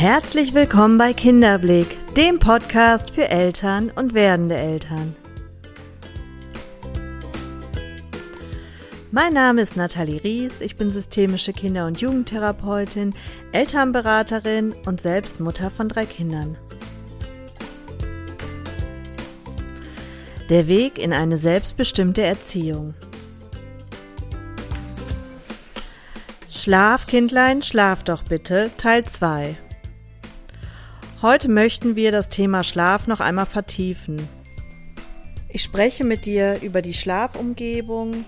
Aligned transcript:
Herzlich 0.00 0.54
willkommen 0.54 0.96
bei 0.96 1.12
Kinderblick, 1.12 2.14
dem 2.14 2.38
Podcast 2.38 3.10
für 3.10 3.28
Eltern 3.28 3.90
und 3.94 4.14
werdende 4.14 4.56
Eltern. 4.56 5.14
Mein 9.10 9.34
Name 9.34 9.60
ist 9.60 9.76
Nathalie 9.76 10.24
Ries, 10.24 10.62
ich 10.62 10.76
bin 10.76 10.90
systemische 10.90 11.52
Kinder- 11.52 11.84
und 11.84 12.00
Jugendtherapeutin, 12.00 13.12
Elternberaterin 13.52 14.74
und 14.86 15.02
selbst 15.02 15.38
Mutter 15.38 15.70
von 15.70 15.90
drei 15.90 16.06
Kindern. 16.06 16.56
Der 20.48 20.66
Weg 20.66 20.96
in 20.96 21.12
eine 21.12 21.36
selbstbestimmte 21.36 22.22
Erziehung. 22.22 22.94
Schlaf, 26.48 27.06
Kindlein, 27.06 27.60
schlaf 27.60 28.02
doch 28.02 28.22
bitte, 28.22 28.70
Teil 28.78 29.04
2. 29.04 29.58
Heute 31.22 31.50
möchten 31.50 31.96
wir 31.96 32.12
das 32.12 32.30
Thema 32.30 32.64
Schlaf 32.64 33.06
noch 33.06 33.20
einmal 33.20 33.44
vertiefen. 33.44 34.26
Ich 35.50 35.62
spreche 35.62 36.02
mit 36.02 36.24
dir 36.24 36.62
über 36.62 36.80
die 36.80 36.94
Schlafumgebung, 36.94 38.24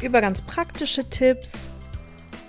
über 0.00 0.22
ganz 0.22 0.40
praktische 0.40 1.10
Tipps 1.10 1.68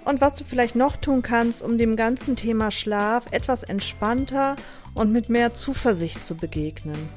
und 0.05 0.21
was 0.21 0.35
du 0.35 0.45
vielleicht 0.45 0.77
noch 0.77 0.95
tun 0.95 1.21
kannst, 1.21 1.61
um 1.61 1.77
dem 1.77 1.97
ganzen 1.97 2.37
Thema 2.37 2.71
Schlaf 2.71 3.25
etwas 3.31 3.63
entspannter 3.63 4.55
und 4.93 5.11
mit 5.11 5.27
mehr 5.27 5.53
Zuversicht 5.53 6.23
zu 6.23 6.35
begegnen. 6.35 7.09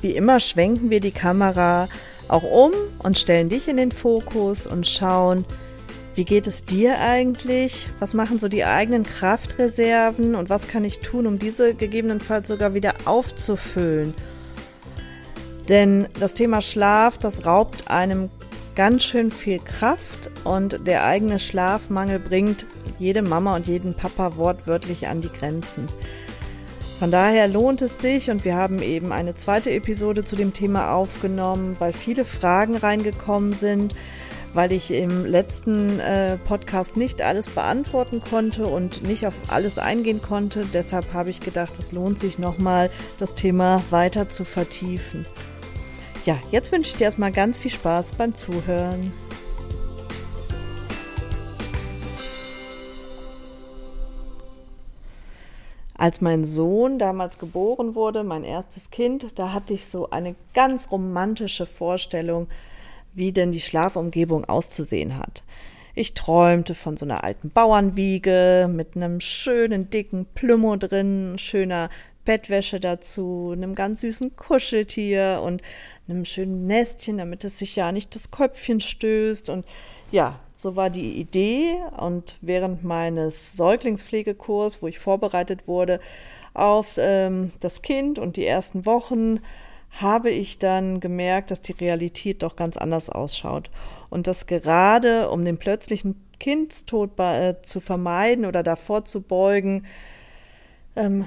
Wie 0.00 0.16
immer 0.16 0.40
schwenken 0.40 0.88
wir 0.88 1.00
die 1.00 1.10
Kamera 1.10 1.88
auch 2.28 2.44
um 2.44 2.72
und 3.00 3.18
stellen 3.18 3.50
dich 3.50 3.68
in 3.68 3.76
den 3.76 3.92
Fokus 3.92 4.66
und 4.66 4.86
schauen, 4.86 5.44
wie 6.14 6.24
geht 6.24 6.46
es 6.46 6.64
dir 6.64 6.98
eigentlich? 6.98 7.88
Was 8.00 8.14
machen 8.14 8.38
so 8.38 8.48
die 8.48 8.64
eigenen 8.64 9.04
Kraftreserven 9.04 10.34
und 10.34 10.50
was 10.50 10.66
kann 10.66 10.84
ich 10.84 11.00
tun, 11.00 11.26
um 11.26 11.38
diese 11.38 11.74
gegebenenfalls 11.74 12.48
sogar 12.48 12.74
wieder 12.74 12.94
aufzufüllen? 13.04 14.14
Denn 15.68 16.08
das 16.18 16.34
Thema 16.34 16.62
Schlaf, 16.62 17.16
das 17.18 17.46
raubt 17.46 17.88
einem 17.88 18.28
ganz 18.74 19.04
schön 19.04 19.30
viel 19.30 19.60
Kraft 19.60 20.30
und 20.42 20.86
der 20.86 21.04
eigene 21.04 21.38
Schlafmangel 21.38 22.18
bringt 22.18 22.66
jede 22.98 23.22
Mama 23.22 23.54
und 23.54 23.68
jeden 23.68 23.94
Papa 23.94 24.36
wortwörtlich 24.36 25.06
an 25.06 25.20
die 25.20 25.30
Grenzen. 25.30 25.88
Von 26.98 27.10
daher 27.10 27.48
lohnt 27.48 27.82
es 27.82 27.98
sich 27.98 28.30
und 28.30 28.44
wir 28.44 28.56
haben 28.56 28.82
eben 28.82 29.12
eine 29.12 29.34
zweite 29.34 29.70
Episode 29.70 30.24
zu 30.24 30.36
dem 30.36 30.52
Thema 30.52 30.92
aufgenommen, 30.92 31.76
weil 31.78 31.92
viele 31.92 32.24
Fragen 32.24 32.76
reingekommen 32.76 33.52
sind 33.52 33.94
weil 34.54 34.72
ich 34.72 34.90
im 34.90 35.24
letzten 35.26 36.00
äh, 36.00 36.36
Podcast 36.38 36.96
nicht 36.96 37.22
alles 37.22 37.48
beantworten 37.48 38.20
konnte 38.20 38.66
und 38.66 39.02
nicht 39.02 39.26
auf 39.26 39.34
alles 39.48 39.78
eingehen 39.78 40.20
konnte. 40.22 40.64
Deshalb 40.72 41.12
habe 41.12 41.30
ich 41.30 41.40
gedacht, 41.40 41.78
es 41.78 41.92
lohnt 41.92 42.18
sich 42.18 42.38
nochmal, 42.38 42.90
das 43.18 43.34
Thema 43.34 43.82
weiter 43.90 44.28
zu 44.28 44.44
vertiefen. 44.44 45.26
Ja, 46.26 46.38
jetzt 46.50 46.72
wünsche 46.72 46.90
ich 46.90 46.96
dir 46.96 47.04
erstmal 47.04 47.32
ganz 47.32 47.58
viel 47.58 47.70
Spaß 47.70 48.12
beim 48.12 48.34
Zuhören. 48.34 49.12
Als 56.00 56.22
mein 56.22 56.46
Sohn 56.46 56.98
damals 56.98 57.38
geboren 57.38 57.94
wurde, 57.94 58.24
mein 58.24 58.42
erstes 58.42 58.90
Kind, 58.90 59.38
da 59.38 59.52
hatte 59.52 59.74
ich 59.74 59.84
so 59.84 60.08
eine 60.08 60.34
ganz 60.54 60.90
romantische 60.90 61.66
Vorstellung 61.66 62.48
wie 63.14 63.32
denn 63.32 63.52
die 63.52 63.60
Schlafumgebung 63.60 64.44
auszusehen 64.44 65.16
hat. 65.16 65.42
Ich 65.94 66.14
träumte 66.14 66.74
von 66.74 66.96
so 66.96 67.04
einer 67.04 67.24
alten 67.24 67.50
Bauernwiege 67.50 68.70
mit 68.72 68.96
einem 68.96 69.20
schönen 69.20 69.90
dicken 69.90 70.26
Plümo 70.34 70.76
drin, 70.76 71.34
schöner 71.36 71.90
Bettwäsche 72.24 72.80
dazu, 72.80 73.50
einem 73.52 73.74
ganz 73.74 74.02
süßen 74.02 74.36
Kuscheltier 74.36 75.40
und 75.44 75.62
einem 76.08 76.24
schönen 76.24 76.66
Nestchen, 76.66 77.18
damit 77.18 77.44
es 77.44 77.58
sich 77.58 77.76
ja 77.76 77.92
nicht 77.92 78.14
das 78.14 78.30
Köpfchen 78.30 78.80
stößt. 78.80 79.48
Und 79.48 79.66
ja, 80.12 80.38
so 80.54 80.76
war 80.76 80.90
die 80.90 81.20
Idee. 81.20 81.74
Und 81.98 82.36
während 82.40 82.84
meines 82.84 83.56
Säuglingspflegekurs, 83.56 84.82
wo 84.82 84.86
ich 84.86 84.98
vorbereitet 84.98 85.66
wurde 85.66 86.00
auf 86.54 86.94
ähm, 86.98 87.52
das 87.60 87.82
Kind 87.82 88.18
und 88.18 88.36
die 88.36 88.46
ersten 88.46 88.86
Wochen, 88.86 89.40
habe 89.90 90.30
ich 90.30 90.58
dann 90.58 91.00
gemerkt, 91.00 91.50
dass 91.50 91.62
die 91.62 91.72
Realität 91.72 92.42
doch 92.42 92.56
ganz 92.56 92.76
anders 92.76 93.10
ausschaut. 93.10 93.70
Und 94.08 94.26
dass 94.26 94.46
gerade, 94.46 95.30
um 95.30 95.44
den 95.44 95.58
plötzlichen 95.58 96.16
Kindstod 96.38 97.18
äh, 97.18 97.56
zu 97.62 97.80
vermeiden 97.80 98.46
oder 98.46 98.62
davor 98.62 99.04
zu 99.04 99.20
beugen, 99.20 99.84
ähm, 100.96 101.26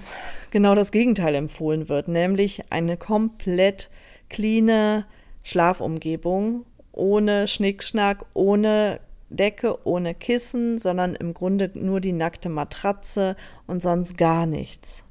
genau 0.51 0.75
das 0.75 0.91
Gegenteil 0.91 1.35
empfohlen 1.35 1.87
wird, 1.89 2.07
nämlich 2.07 2.71
eine 2.71 2.97
komplett 2.97 3.89
cleane 4.29 5.05
Schlafumgebung, 5.43 6.65
ohne 6.91 7.47
Schnickschnack, 7.47 8.25
ohne 8.33 8.99
Decke, 9.29 9.85
ohne 9.85 10.13
Kissen, 10.13 10.77
sondern 10.77 11.15
im 11.15 11.33
Grunde 11.33 11.71
nur 11.73 12.01
die 12.01 12.11
nackte 12.11 12.49
Matratze 12.49 13.35
und 13.67 13.81
sonst 13.81 14.17
gar 14.17 14.45
nichts. 14.45 15.03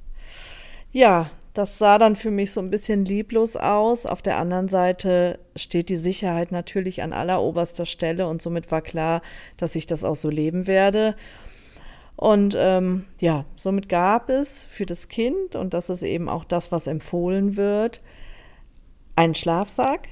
Ja, 0.92 1.30
das 1.54 1.78
sah 1.78 1.98
dann 1.98 2.16
für 2.16 2.30
mich 2.30 2.52
so 2.52 2.60
ein 2.60 2.70
bisschen 2.70 3.04
lieblos 3.04 3.56
aus. 3.56 4.06
Auf 4.06 4.22
der 4.22 4.38
anderen 4.38 4.68
Seite 4.68 5.38
steht 5.54 5.88
die 5.90 5.96
Sicherheit 5.96 6.50
natürlich 6.50 7.02
an 7.02 7.12
alleroberster 7.12 7.84
Stelle 7.84 8.26
und 8.26 8.40
somit 8.40 8.70
war 8.70 8.80
klar, 8.80 9.20
dass 9.58 9.74
ich 9.74 9.86
das 9.86 10.02
auch 10.02 10.14
so 10.14 10.30
leben 10.30 10.66
werde. 10.66 11.14
Und 12.16 12.56
ähm, 12.56 13.04
ja, 13.20 13.44
somit 13.56 13.88
gab 13.88 14.30
es 14.30 14.62
für 14.62 14.86
das 14.86 15.08
Kind, 15.08 15.56
und 15.56 15.74
das 15.74 15.90
ist 15.90 16.02
eben 16.02 16.28
auch 16.28 16.44
das, 16.44 16.72
was 16.72 16.86
empfohlen 16.86 17.56
wird, 17.56 18.00
einen 19.16 19.34
Schlafsack, 19.34 20.08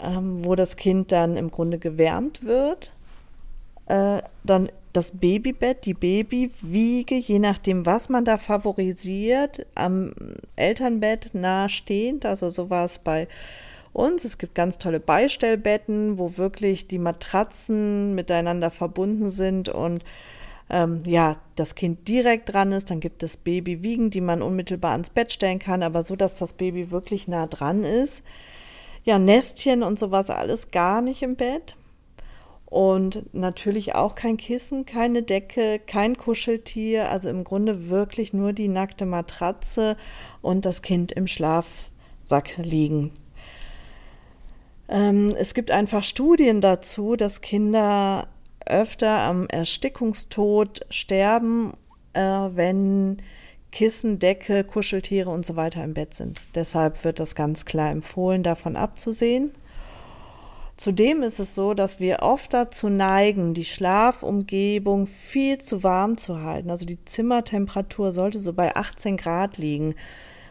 ähm, 0.00 0.44
wo 0.44 0.54
das 0.54 0.76
Kind 0.76 1.10
dann 1.10 1.36
im 1.36 1.50
Grunde 1.50 1.78
gewärmt 1.78 2.44
wird. 2.44 2.92
Äh, 3.86 4.22
dann 4.44 4.68
das 4.94 5.10
Babybett, 5.10 5.86
die 5.86 5.94
Babywiege, 5.94 7.16
je 7.16 7.40
nachdem, 7.40 7.84
was 7.84 8.08
man 8.08 8.24
da 8.24 8.38
favorisiert, 8.38 9.66
am 9.74 10.14
Elternbett 10.54 11.34
nahestehend. 11.34 12.24
Also 12.24 12.48
so 12.48 12.70
war 12.70 12.84
es 12.84 13.00
bei 13.00 13.26
uns. 13.92 14.24
Es 14.24 14.38
gibt 14.38 14.54
ganz 14.54 14.78
tolle 14.78 15.00
Beistellbetten, 15.00 16.18
wo 16.18 16.36
wirklich 16.36 16.86
die 16.86 17.00
Matratzen 17.00 18.14
miteinander 18.14 18.70
verbunden 18.70 19.30
sind 19.30 19.68
und 19.68 20.04
ähm, 20.70 21.02
ja, 21.04 21.36
das 21.56 21.74
Kind 21.74 22.06
direkt 22.06 22.52
dran 22.52 22.70
ist. 22.70 22.88
Dann 22.88 23.00
gibt 23.00 23.24
es 23.24 23.36
Babywiegen, 23.36 24.10
die 24.10 24.20
man 24.20 24.42
unmittelbar 24.42 24.92
ans 24.92 25.10
Bett 25.10 25.32
stellen 25.32 25.58
kann, 25.58 25.82
aber 25.82 26.04
so, 26.04 26.14
dass 26.14 26.36
das 26.36 26.52
Baby 26.52 26.92
wirklich 26.92 27.26
nah 27.26 27.48
dran 27.48 27.82
ist. 27.82 28.22
Ja, 29.02 29.18
Nestchen 29.18 29.82
und 29.82 29.98
sowas 29.98 30.30
alles 30.30 30.70
gar 30.70 31.02
nicht 31.02 31.22
im 31.22 31.34
Bett. 31.34 31.74
Und 32.74 33.32
natürlich 33.32 33.94
auch 33.94 34.16
kein 34.16 34.36
Kissen, 34.36 34.84
keine 34.84 35.22
Decke, 35.22 35.78
kein 35.78 36.16
Kuscheltier, 36.16 37.08
also 37.08 37.28
im 37.28 37.44
Grunde 37.44 37.88
wirklich 37.88 38.32
nur 38.32 38.52
die 38.52 38.66
nackte 38.66 39.06
Matratze 39.06 39.96
und 40.42 40.64
das 40.64 40.82
Kind 40.82 41.12
im 41.12 41.28
Schlafsack 41.28 42.56
liegen. 42.56 43.12
Ähm, 44.88 45.36
es 45.38 45.54
gibt 45.54 45.70
einfach 45.70 46.02
Studien 46.02 46.60
dazu, 46.60 47.14
dass 47.14 47.42
Kinder 47.42 48.26
öfter 48.66 49.20
am 49.20 49.46
Erstickungstod 49.46 50.84
sterben, 50.90 51.74
äh, 52.12 52.20
wenn 52.20 53.18
Kissen, 53.70 54.18
Decke, 54.18 54.64
Kuscheltiere 54.64 55.30
und 55.30 55.46
so 55.46 55.54
weiter 55.54 55.84
im 55.84 55.94
Bett 55.94 56.14
sind. 56.14 56.40
Deshalb 56.56 57.04
wird 57.04 57.20
das 57.20 57.36
ganz 57.36 57.66
klar 57.66 57.92
empfohlen, 57.92 58.42
davon 58.42 58.74
abzusehen. 58.74 59.52
Zudem 60.76 61.22
ist 61.22 61.38
es 61.38 61.54
so, 61.54 61.72
dass 61.72 62.00
wir 62.00 62.20
oft 62.22 62.52
dazu 62.52 62.88
neigen, 62.88 63.54
die 63.54 63.64
Schlafumgebung 63.64 65.06
viel 65.06 65.58
zu 65.58 65.84
warm 65.84 66.16
zu 66.16 66.42
halten. 66.42 66.70
Also 66.70 66.84
die 66.84 67.04
Zimmertemperatur 67.04 68.10
sollte 68.10 68.38
so 68.38 68.52
bei 68.52 68.74
18 68.74 69.16
Grad 69.16 69.56
liegen. 69.56 69.94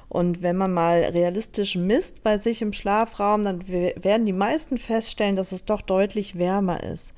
Und 0.07 0.41
wenn 0.41 0.55
man 0.55 0.71
mal 0.71 1.03
realistisch 1.03 1.75
misst 1.75 2.23
bei 2.23 2.37
sich 2.37 2.61
im 2.61 2.71
Schlafraum, 2.71 3.43
dann 3.43 3.67
werden 3.67 4.25
die 4.25 4.33
meisten 4.33 4.77
feststellen, 4.77 5.35
dass 5.35 5.51
es 5.51 5.65
doch 5.65 5.81
deutlich 5.81 6.37
wärmer 6.37 6.83
ist. 6.83 7.13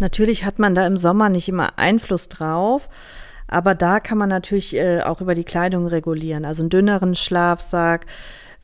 Natürlich 0.00 0.44
hat 0.44 0.58
man 0.58 0.74
da 0.74 0.86
im 0.86 0.96
Sommer 0.96 1.28
nicht 1.28 1.48
immer 1.48 1.78
Einfluss 1.78 2.28
drauf, 2.28 2.88
aber 3.46 3.74
da 3.74 4.00
kann 4.00 4.18
man 4.18 4.28
natürlich 4.28 4.74
äh, 4.74 5.00
auch 5.02 5.20
über 5.20 5.34
die 5.34 5.44
Kleidung 5.44 5.86
regulieren. 5.86 6.44
Also 6.44 6.62
einen 6.62 6.70
dünneren 6.70 7.14
Schlafsack, 7.14 8.06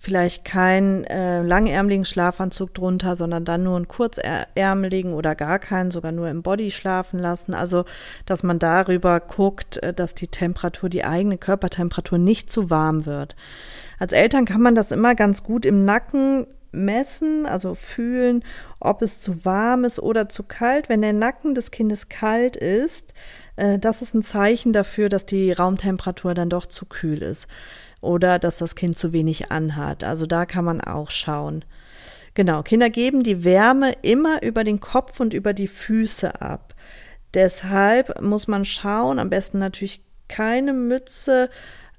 vielleicht 0.03 0.47
keinen 0.47 1.05
äh, 1.05 1.43
langärmeligen 1.43 2.07
Schlafanzug 2.07 2.73
drunter, 2.73 3.17
sondern 3.17 3.45
dann 3.45 3.63
nur 3.63 3.77
einen 3.77 3.87
kurzärmeligen 3.87 5.13
oder 5.13 5.35
gar 5.35 5.59
keinen, 5.59 5.91
sogar 5.91 6.11
nur 6.11 6.31
im 6.31 6.43
Body 6.43 6.71
schlafen 6.71 7.21
lassen. 7.21 7.53
Also, 7.53 7.85
dass 8.25 8.43
man 8.43 8.59
darüber 8.59 9.21
guckt, 9.21 9.77
äh, 9.83 9.93
dass 9.93 10.15
die 10.15 10.29
Temperatur, 10.29 10.89
die 10.89 11.05
eigene 11.05 11.37
Körpertemperatur 11.37 12.17
nicht 12.17 12.51
zu 12.51 12.71
warm 12.71 13.05
wird. 13.05 13.37
Als 13.99 14.15
Eltern 14.15 14.47
kann 14.47 14.63
man 14.63 14.75
das 14.75 14.91
immer 14.91 15.15
ganz 15.15 15.43
gut 15.43 15.67
im 15.67 15.85
Nacken 15.85 16.47
messen, 16.73 17.45
also 17.45 17.75
fühlen, 17.75 18.43
ob 18.79 19.03
es 19.03 19.21
zu 19.21 19.45
warm 19.45 19.85
ist 19.85 19.99
oder 19.99 20.31
zu 20.31 20.45
kalt. 20.45 20.89
Wenn 20.89 21.03
der 21.03 21.13
Nacken 21.13 21.55
des 21.55 21.71
Kindes 21.71 22.09
kalt 22.09 22.57
ist, 22.57 23.13
äh, 23.57 23.79
das 23.79 24.01
ist 24.01 24.15
ein 24.15 24.23
Zeichen 24.23 24.73
dafür, 24.73 25.11
dass 25.11 25.27
die 25.27 25.53
Raumtemperatur 25.53 26.33
dann 26.33 26.49
doch 26.49 26.65
zu 26.65 26.87
kühl 26.87 27.21
ist 27.21 27.49
oder 28.01 28.39
dass 28.39 28.59
das 28.59 28.75
Kind 28.75 28.97
zu 28.97 29.13
wenig 29.13 29.51
anhat. 29.51 30.05
Also 30.05 30.27
da 30.27 30.47
kann 30.47 30.65
man 30.65 30.81
auch 30.81 31.11
schauen. 31.11 31.65
Genau, 32.35 32.63
Kinder 32.63 32.91
geben 32.91 33.23
die 33.23 33.45
Wärme 33.45 33.93
immer 34.03 34.43
über 34.43 34.65
den 34.65 34.81
Kopf 34.81 35.21
und 35.21 35.35
über 35.35 35.53
die 35.53 35.69
Füße 35.69 36.41
ab. 36.41 36.75
Deshalb 37.35 38.21
muss 38.23 38.49
man 38.49 38.65
schauen, 38.65 39.19
am 39.19 39.31
besten 39.31 39.59
natürlich 39.59 40.03
keine 40.29 40.73
Mütze 40.73 41.51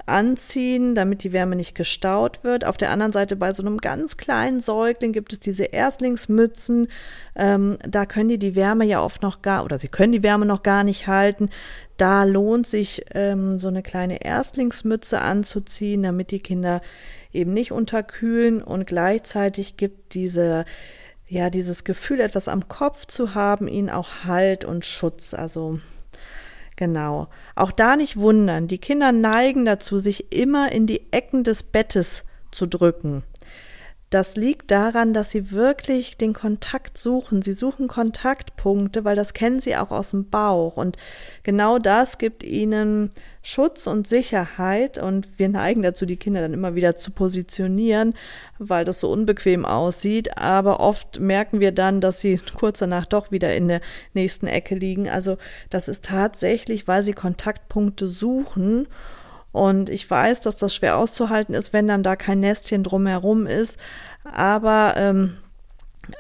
anziehen, 0.06 0.96
damit 0.96 1.24
die 1.24 1.34
Wärme 1.34 1.56
nicht 1.56 1.76
gestaut 1.76 2.44
wird. 2.44 2.66
Auf 2.66 2.78
der 2.78 2.92
anderen 2.92 3.14
Seite 3.14 3.36
bei 3.36 3.54
so 3.54 3.64
einem 3.64 3.78
ganz 3.78 4.18
kleinen 4.18 4.62
Säugling 4.62 5.14
gibt 5.14 5.34
es 5.34 5.40
diese 5.40 5.66
Erstlingsmützen. 5.66 6.88
Ähm, 7.36 7.78
da 7.88 8.06
können 8.06 8.30
die 8.30 8.40
die 8.40 8.56
Wärme 8.56 8.86
ja 8.86 9.02
oft 9.02 9.22
noch 9.22 9.42
gar, 9.42 9.64
oder 9.66 9.80
sie 9.80 9.88
können 9.88 10.12
die 10.12 10.24
Wärme 10.24 10.46
noch 10.46 10.64
gar 10.64 10.84
nicht 10.84 11.08
halten. 11.08 11.50
Da 11.98 12.24
lohnt 12.24 12.68
sich 12.68 13.06
ähm, 13.14 13.60
so 13.60 13.68
eine 13.68 13.84
kleine 13.84 14.24
Erstlingsmütze 14.24 15.22
anzuziehen, 15.22 16.04
damit 16.04 16.32
die 16.32 16.40
Kinder 16.40 16.82
eben 17.32 17.54
nicht 17.54 17.72
unterkühlen 17.72 18.62
und 18.62 18.88
gleichzeitig 18.88 19.78
gibt 19.78 20.14
diese 20.14 20.66
ja, 21.32 21.50
dieses 21.50 21.86
Gefühl, 21.86 22.20
etwas 22.20 22.50
am 22.50 22.68
Kopf 22.68 23.06
zu 23.06 23.36
haben, 23.36 23.70
ihnen 23.70 23.90
auch 23.90 24.26
Halt 24.26 24.66
und 24.66 24.86
Schutz. 24.86 25.34
Also 25.34 25.80
Genau. 26.82 27.28
Auch 27.54 27.72
da 27.72 27.96
nicht 27.96 28.18
wundern. 28.18 28.68
Die 28.68 28.80
Kinder 28.80 29.12
neigen 29.12 29.66
dazu, 29.66 30.00
sich 30.00 30.34
immer 30.34 30.72
in 30.72 30.88
die 30.88 31.12
Ecken 31.12 31.44
des 31.44 31.62
Bettes 31.62 32.26
zu 32.50 32.66
drücken. 32.66 33.22
Das 34.12 34.36
liegt 34.36 34.72
daran, 34.72 35.14
dass 35.14 35.30
sie 35.30 35.52
wirklich 35.52 36.18
den 36.18 36.34
Kontakt 36.34 36.98
suchen. 36.98 37.42
Sie 37.42 37.54
suchen 37.54 37.88
Kontaktpunkte, 37.88 39.06
weil 39.06 39.16
das 39.16 39.34
kennen 39.34 39.62
sie 39.62 39.78
auch 39.78 39.90
aus 39.90 40.10
dem 40.10 40.30
Bauch. 40.30 40.76
Und 40.76 40.98
genau 41.44 41.80
das 41.80 42.18
gibt 42.18 42.44
ihnen 42.44 43.12
Schutz 43.42 43.88
und 43.88 44.10
Sicherheit. 44.10 44.98
Und 44.98 45.30
wir 45.40 45.48
neigen 45.48 45.82
dazu, 45.82 46.06
die 46.06 46.18
Kinder 46.18 46.42
dann 46.42 46.54
immer 46.54 46.76
wieder 46.76 46.98
zu 46.98 47.12
positionieren, 47.12 48.14
weil 48.60 48.84
das 48.84 49.00
so 49.00 49.10
unbequem 49.10 49.64
aussieht. 49.64 50.38
Aber 50.38 50.82
oft 50.82 51.22
merken 51.22 51.62
wir 51.62 51.72
dann, 51.72 52.02
dass 52.02 52.20
sie 52.20 52.38
kurz 52.60 52.80
danach 52.80 53.06
doch 53.06 53.32
wieder 53.32 53.56
in 53.56 53.70
der 53.70 53.80
nächsten 54.14 54.48
Ecke 54.48 54.76
liegen. 54.76 55.08
Also 55.08 55.38
das 55.70 55.88
ist 55.88 56.04
tatsächlich, 56.04 56.86
weil 56.86 57.04
sie 57.04 57.14
Kontaktpunkte 57.14 58.08
suchen. 58.08 58.90
Und 59.52 59.90
ich 59.90 60.10
weiß, 60.10 60.42
dass 60.42 60.56
das 60.56 60.74
schwer 60.74 60.98
auszuhalten 60.98 61.54
ist, 61.54 61.74
wenn 61.74 61.88
dann 61.88 62.04
da 62.04 62.16
kein 62.16 62.40
Nestchen 62.40 62.84
drumherum 62.84 63.48
ist. 63.48 63.78
Aber 64.24 64.94
ähm, 64.98 65.38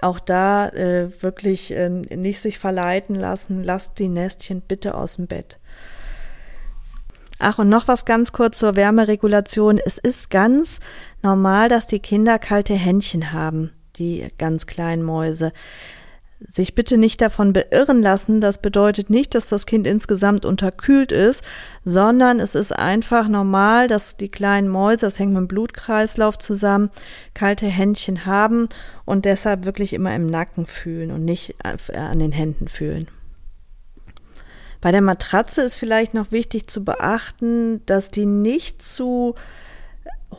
auch 0.01 0.19
da 0.19 0.69
äh, 0.69 1.11
wirklich 1.21 1.71
äh, 1.71 1.89
nicht 1.89 2.41
sich 2.41 2.59
verleiten 2.59 3.15
lassen. 3.15 3.63
Lasst 3.63 3.99
die 3.99 4.09
Nestchen 4.09 4.61
bitte 4.61 4.95
aus 4.95 5.15
dem 5.15 5.27
Bett. 5.27 5.59
Ach, 7.39 7.57
und 7.57 7.69
noch 7.69 7.87
was 7.87 8.05
ganz 8.05 8.33
kurz 8.33 8.59
zur 8.59 8.75
Wärmeregulation. 8.75 9.79
Es 9.83 9.97
ist 9.97 10.29
ganz 10.29 10.79
normal, 11.23 11.69
dass 11.69 11.87
die 11.87 11.99
Kinder 11.99 12.37
kalte 12.37 12.75
Händchen 12.75 13.31
haben, 13.31 13.71
die 13.95 14.27
ganz 14.37 14.67
kleinen 14.67 15.01
Mäuse 15.01 15.51
sich 16.47 16.75
bitte 16.75 16.97
nicht 16.97 17.21
davon 17.21 17.53
beirren 17.53 18.01
lassen. 18.01 18.41
Das 18.41 18.57
bedeutet 18.57 19.09
nicht, 19.09 19.35
dass 19.35 19.47
das 19.47 19.65
Kind 19.65 19.85
insgesamt 19.85 20.45
unterkühlt 20.45 21.11
ist, 21.11 21.43
sondern 21.85 22.39
es 22.39 22.55
ist 22.55 22.71
einfach 22.71 23.27
normal, 23.27 23.87
dass 23.87 24.17
die 24.17 24.29
kleinen 24.29 24.67
Mäuse, 24.67 25.05
das 25.05 25.19
hängt 25.19 25.33
mit 25.33 25.41
dem 25.41 25.47
Blutkreislauf 25.47 26.37
zusammen, 26.37 26.89
kalte 27.33 27.65
Händchen 27.67 28.25
haben 28.25 28.69
und 29.05 29.25
deshalb 29.25 29.65
wirklich 29.65 29.93
immer 29.93 30.15
im 30.15 30.29
Nacken 30.29 30.65
fühlen 30.65 31.11
und 31.11 31.25
nicht 31.25 31.55
an 31.63 32.19
den 32.19 32.31
Händen 32.31 32.67
fühlen. 32.67 33.07
Bei 34.81 34.91
der 34.91 35.01
Matratze 35.01 35.61
ist 35.61 35.75
vielleicht 35.75 36.15
noch 36.15 36.31
wichtig 36.31 36.67
zu 36.67 36.83
beachten, 36.83 37.85
dass 37.85 38.09
die 38.09 38.25
nicht 38.25 38.81
zu 38.81 39.35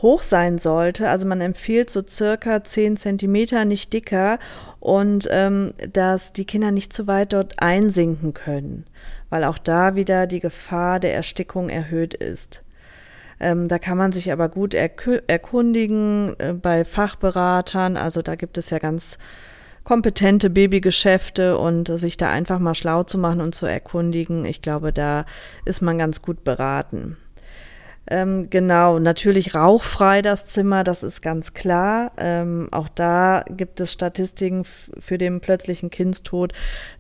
hoch 0.01 0.23
sein 0.23 0.59
sollte. 0.59 1.09
Also 1.09 1.27
man 1.27 1.41
empfiehlt 1.41 1.91
so 1.91 2.03
circa 2.07 2.65
10 2.65 2.97
Zentimeter, 2.97 3.65
nicht 3.65 3.93
dicker, 3.93 4.39
und 4.81 5.29
ähm, 5.31 5.75
dass 5.93 6.33
die 6.33 6.45
Kinder 6.45 6.71
nicht 6.71 6.93
zu 6.93 7.07
weit 7.07 7.33
dort 7.33 7.55
einsinken 7.63 8.35
können, 8.35 8.85
weil 9.31 9.45
auch 9.45 9.59
da 9.59 9.95
wieder 9.95 10.27
die 10.27 10.41
Gefahr 10.41 10.99
der 10.99 11.15
Erstickung 11.15 11.69
erhöht 11.69 12.15
ist. 12.15 12.63
Ähm, 13.39 13.69
da 13.69 13.79
kann 13.79 13.99
man 13.99 14.13
sich 14.13 14.33
aber 14.33 14.49
gut 14.49 14.75
erkundigen 14.75 16.35
äh, 16.39 16.53
bei 16.53 16.85
Fachberatern. 16.85 17.97
Also 17.97 18.23
da 18.23 18.37
gibt 18.37 18.57
es 18.57 18.71
ja 18.71 18.79
ganz 18.79 19.19
kompetente 19.85 20.49
Babygeschäfte 20.49 21.59
und 21.59 21.89
sich 21.89 22.17
da 22.17 22.31
einfach 22.31 22.61
mal 22.61 22.75
schlau 22.75 23.03
zu 23.03 23.19
machen 23.19 23.41
und 23.41 23.55
zu 23.55 23.67
erkundigen. 23.67 24.45
Ich 24.45 24.63
glaube, 24.63 24.93
da 24.93 25.27
ist 25.65 25.83
man 25.83 25.99
ganz 25.99 26.23
gut 26.23 26.45
beraten. 26.45 27.17
Ähm, 28.09 28.51
genau, 28.51 28.99
natürlich 28.99 29.55
rauchfrei 29.55 30.23
das 30.23 30.45
Zimmer, 30.45 30.83
das 30.83 31.03
ist 31.03 31.23
ganz 31.23 31.55
klar. 31.55 32.13
Ähm, 32.17 32.69
auch 32.73 32.89
da 32.89 33.45
gibt 33.49 33.79
es 33.81 33.93
Statistiken 33.93 34.65
für 34.65 35.19
den 35.19 35.41
plötzlichen 35.41 35.91
Kindstod, 35.91 36.53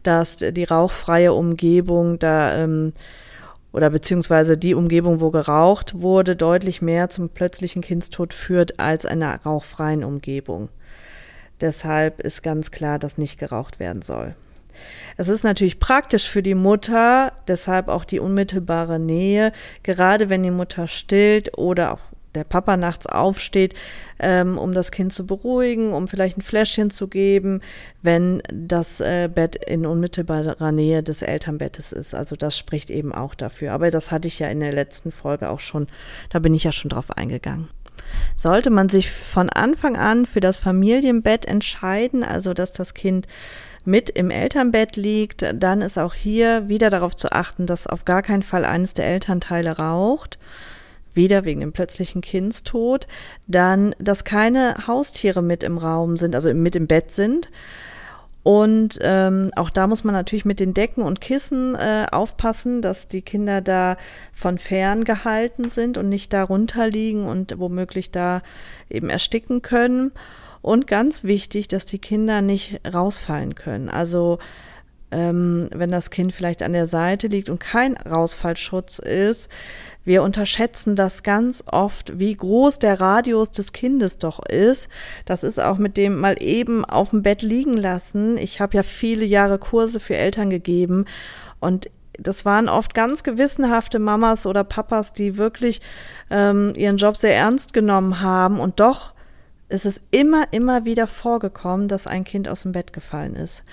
dass 0.04 0.36
die 0.36 0.64
rauchfreie 0.64 1.32
Umgebung 1.32 2.18
da 2.18 2.56
ähm, 2.56 2.92
oder 3.72 3.90
beziehungsweise 3.90 4.56
die 4.56 4.74
Umgebung, 4.74 5.20
wo 5.20 5.30
geraucht 5.30 6.00
wurde, 6.00 6.36
deutlich 6.36 6.82
mehr 6.82 7.08
zum 7.08 7.30
plötzlichen 7.30 7.82
Kindstod 7.82 8.34
führt 8.34 8.78
als 8.78 9.06
einer 9.06 9.34
rauchfreien 9.42 10.04
Umgebung. 10.04 10.68
Deshalb 11.60 12.20
ist 12.20 12.42
ganz 12.42 12.70
klar, 12.70 12.98
dass 12.98 13.18
nicht 13.18 13.38
geraucht 13.38 13.80
werden 13.80 14.02
soll. 14.02 14.34
Es 15.16 15.28
ist 15.28 15.44
natürlich 15.44 15.78
praktisch 15.78 16.28
für 16.28 16.42
die 16.42 16.54
Mutter, 16.54 17.32
deshalb 17.48 17.88
auch 17.88 18.04
die 18.04 18.20
unmittelbare 18.20 18.98
Nähe, 18.98 19.52
gerade 19.82 20.30
wenn 20.30 20.42
die 20.42 20.50
Mutter 20.50 20.88
stillt 20.88 21.56
oder 21.58 21.92
auch 21.92 22.00
der 22.34 22.44
Papa 22.44 22.76
nachts 22.76 23.06
aufsteht, 23.06 23.74
ähm, 24.18 24.58
um 24.58 24.72
das 24.72 24.90
Kind 24.90 25.12
zu 25.12 25.26
beruhigen, 25.26 25.92
um 25.92 26.08
vielleicht 26.08 26.38
ein 26.38 26.42
Fläschchen 26.42 26.90
zu 26.90 27.08
geben, 27.08 27.60
wenn 28.00 28.42
das 28.52 29.00
äh, 29.00 29.28
Bett 29.32 29.56
in 29.56 29.86
unmittelbarer 29.86 30.72
Nähe 30.72 31.02
des 31.02 31.22
Elternbettes 31.22 31.92
ist. 31.92 32.14
Also 32.14 32.36
das 32.36 32.56
spricht 32.56 32.90
eben 32.90 33.12
auch 33.12 33.34
dafür. 33.34 33.72
Aber 33.72 33.90
das 33.90 34.10
hatte 34.10 34.28
ich 34.28 34.38
ja 34.38 34.48
in 34.48 34.60
der 34.60 34.72
letzten 34.72 35.12
Folge 35.12 35.50
auch 35.50 35.60
schon, 35.60 35.88
da 36.30 36.38
bin 36.38 36.54
ich 36.54 36.64
ja 36.64 36.72
schon 36.72 36.88
drauf 36.88 37.10
eingegangen. 37.10 37.68
Sollte 38.34 38.70
man 38.70 38.88
sich 38.88 39.10
von 39.10 39.48
Anfang 39.48 39.96
an 39.96 40.26
für 40.26 40.40
das 40.40 40.56
Familienbett 40.56 41.44
entscheiden, 41.44 42.24
also 42.24 42.52
dass 42.52 42.72
das 42.72 42.94
Kind 42.94 43.26
mit 43.84 44.10
im 44.10 44.30
Elternbett 44.30 44.96
liegt, 44.96 45.44
dann 45.54 45.82
ist 45.82 45.98
auch 45.98 46.14
hier 46.14 46.68
wieder 46.68 46.90
darauf 46.90 47.16
zu 47.16 47.32
achten, 47.32 47.66
dass 47.66 47.86
auf 47.86 48.04
gar 48.04 48.22
keinen 48.22 48.42
Fall 48.42 48.64
eines 48.64 48.94
der 48.94 49.06
Elternteile 49.06 49.78
raucht. 49.78 50.38
Wieder 51.14 51.44
wegen 51.44 51.60
dem 51.60 51.72
plötzlichen 51.72 52.22
Kindstod. 52.22 53.06
Dann, 53.46 53.94
dass 53.98 54.24
keine 54.24 54.86
Haustiere 54.86 55.42
mit 55.42 55.62
im 55.62 55.78
Raum 55.78 56.16
sind, 56.16 56.34
also 56.34 56.52
mit 56.54 56.74
im 56.74 56.86
Bett 56.86 57.12
sind. 57.12 57.50
Und 58.42 58.98
ähm, 59.02 59.50
auch 59.54 59.70
da 59.70 59.86
muss 59.86 60.02
man 60.02 60.14
natürlich 60.14 60.44
mit 60.44 60.58
den 60.58 60.74
Decken 60.74 61.02
und 61.02 61.20
Kissen 61.20 61.76
äh, 61.76 62.06
aufpassen, 62.10 62.82
dass 62.82 63.06
die 63.06 63.22
Kinder 63.22 63.60
da 63.60 63.96
von 64.32 64.58
fern 64.58 65.04
gehalten 65.04 65.68
sind 65.68 65.96
und 65.96 66.08
nicht 66.08 66.32
da 66.32 66.42
runterliegen 66.42 67.24
und 67.24 67.58
womöglich 67.58 68.10
da 68.10 68.42
eben 68.90 69.10
ersticken 69.10 69.62
können. 69.62 70.10
Und 70.62 70.86
ganz 70.86 71.24
wichtig, 71.24 71.68
dass 71.68 71.84
die 71.84 71.98
Kinder 71.98 72.40
nicht 72.40 72.80
rausfallen 72.92 73.54
können. 73.54 73.88
Also 73.88 74.38
ähm, 75.10 75.68
wenn 75.72 75.90
das 75.90 76.10
Kind 76.10 76.32
vielleicht 76.32 76.62
an 76.62 76.72
der 76.72 76.86
Seite 76.86 77.26
liegt 77.26 77.50
und 77.50 77.60
kein 77.60 77.96
Rausfallschutz 77.96 78.98
ist, 78.98 79.48
wir 80.04 80.22
unterschätzen 80.22 80.96
das 80.96 81.22
ganz 81.22 81.62
oft, 81.66 82.18
wie 82.18 82.34
groß 82.34 82.78
der 82.80 83.00
Radius 83.00 83.50
des 83.52 83.72
Kindes 83.72 84.18
doch 84.18 84.44
ist. 84.44 84.88
Das 85.26 85.44
ist 85.44 85.60
auch 85.60 85.78
mit 85.78 85.96
dem 85.96 86.18
mal 86.18 86.42
eben 86.42 86.84
auf 86.84 87.10
dem 87.10 87.22
Bett 87.22 87.42
liegen 87.42 87.76
lassen. 87.76 88.36
Ich 88.38 88.60
habe 88.60 88.76
ja 88.76 88.82
viele 88.82 89.24
Jahre 89.24 89.58
Kurse 89.58 90.00
für 90.00 90.16
Eltern 90.16 90.50
gegeben 90.50 91.04
und 91.60 91.88
das 92.18 92.44
waren 92.44 92.68
oft 92.68 92.94
ganz 92.94 93.22
gewissenhafte 93.22 93.98
Mamas 93.98 94.46
oder 94.46 94.64
Papas, 94.64 95.12
die 95.12 95.38
wirklich 95.38 95.80
ähm, 96.30 96.72
ihren 96.76 96.96
Job 96.96 97.16
sehr 97.16 97.34
ernst 97.34 97.72
genommen 97.72 98.20
haben 98.20 98.60
und 98.60 98.80
doch 98.80 99.14
es 99.72 99.86
ist 99.86 100.02
immer, 100.10 100.44
immer 100.50 100.84
wieder 100.84 101.06
vorgekommen, 101.06 101.88
dass 101.88 102.06
ein 102.06 102.24
Kind 102.24 102.48
aus 102.48 102.62
dem 102.62 102.72
Bett 102.72 102.92
gefallen 102.92 103.34
ist. 103.34 103.64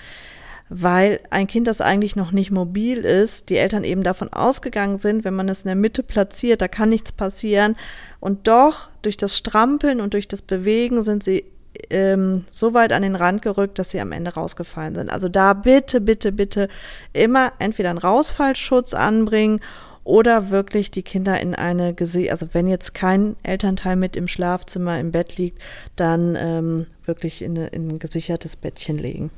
Weil 0.70 1.20
ein 1.30 1.46
Kind, 1.46 1.66
das 1.66 1.80
eigentlich 1.80 2.16
noch 2.16 2.32
nicht 2.32 2.50
mobil 2.50 2.98
ist, 2.98 3.50
die 3.50 3.56
Eltern 3.56 3.84
eben 3.84 4.02
davon 4.02 4.32
ausgegangen 4.32 4.98
sind, 4.98 5.24
wenn 5.24 5.34
man 5.34 5.48
es 5.48 5.64
in 5.64 5.68
der 5.68 5.76
Mitte 5.76 6.02
platziert, 6.02 6.62
da 6.62 6.68
kann 6.68 6.88
nichts 6.88 7.12
passieren. 7.12 7.76
Und 8.18 8.46
doch, 8.46 8.88
durch 9.02 9.16
das 9.16 9.36
Strampeln 9.36 10.00
und 10.00 10.14
durch 10.14 10.28
das 10.28 10.42
Bewegen 10.42 11.02
sind 11.02 11.22
sie 11.22 11.44
ähm, 11.90 12.44
so 12.50 12.72
weit 12.72 12.92
an 12.92 13.02
den 13.02 13.16
Rand 13.16 13.42
gerückt, 13.42 13.78
dass 13.78 13.90
sie 13.90 14.00
am 14.00 14.12
Ende 14.12 14.32
rausgefallen 14.32 14.94
sind. 14.94 15.10
Also 15.10 15.28
da 15.28 15.52
bitte, 15.52 16.00
bitte, 16.00 16.32
bitte 16.32 16.68
immer 17.12 17.52
entweder 17.58 17.90
einen 17.90 17.98
Rausfallschutz 17.98 18.94
anbringen 18.94 19.60
oder 20.04 20.50
wirklich 20.50 20.90
die 20.90 21.02
Kinder 21.02 21.40
in 21.40 21.54
eine, 21.54 21.94
also 21.98 22.46
wenn 22.52 22.66
jetzt 22.66 22.94
kein 22.94 23.36
Elternteil 23.42 23.96
mit 23.96 24.16
im 24.16 24.28
Schlafzimmer 24.28 24.98
im 24.98 25.12
Bett 25.12 25.36
liegt, 25.36 25.60
dann 25.96 26.36
ähm, 26.36 26.86
wirklich 27.04 27.42
in, 27.42 27.56
eine, 27.56 27.68
in 27.68 27.88
ein 27.88 27.98
gesichertes 27.98 28.56
Bettchen 28.56 28.98
legen. 28.98 29.30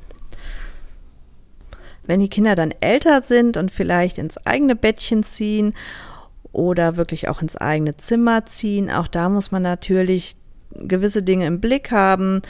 Wenn 2.05 2.21
die 2.21 2.29
Kinder 2.29 2.55
dann 2.55 2.75
älter 2.81 3.23
sind 3.23 3.57
und 3.57 3.71
vielleicht 3.71 4.19
ins 4.19 4.39
eigene 4.39 4.75
Bettchen 4.75 5.23
ziehen 5.23 5.75
oder 6.53 6.97
wirklich 6.97 7.29
auch 7.29 7.43
ins 7.43 7.57
eigene 7.57 7.97
Zimmer 7.97 8.47
ziehen, 8.47 8.91
auch 8.91 9.09
da 9.09 9.29
muss 9.29 9.53
man 9.53 9.63
natürlich 9.63 10.37
gewisse 10.77 11.23
Dinge 11.23 11.47
im 11.47 11.61
Blick 11.61 11.91
haben. 11.91 12.43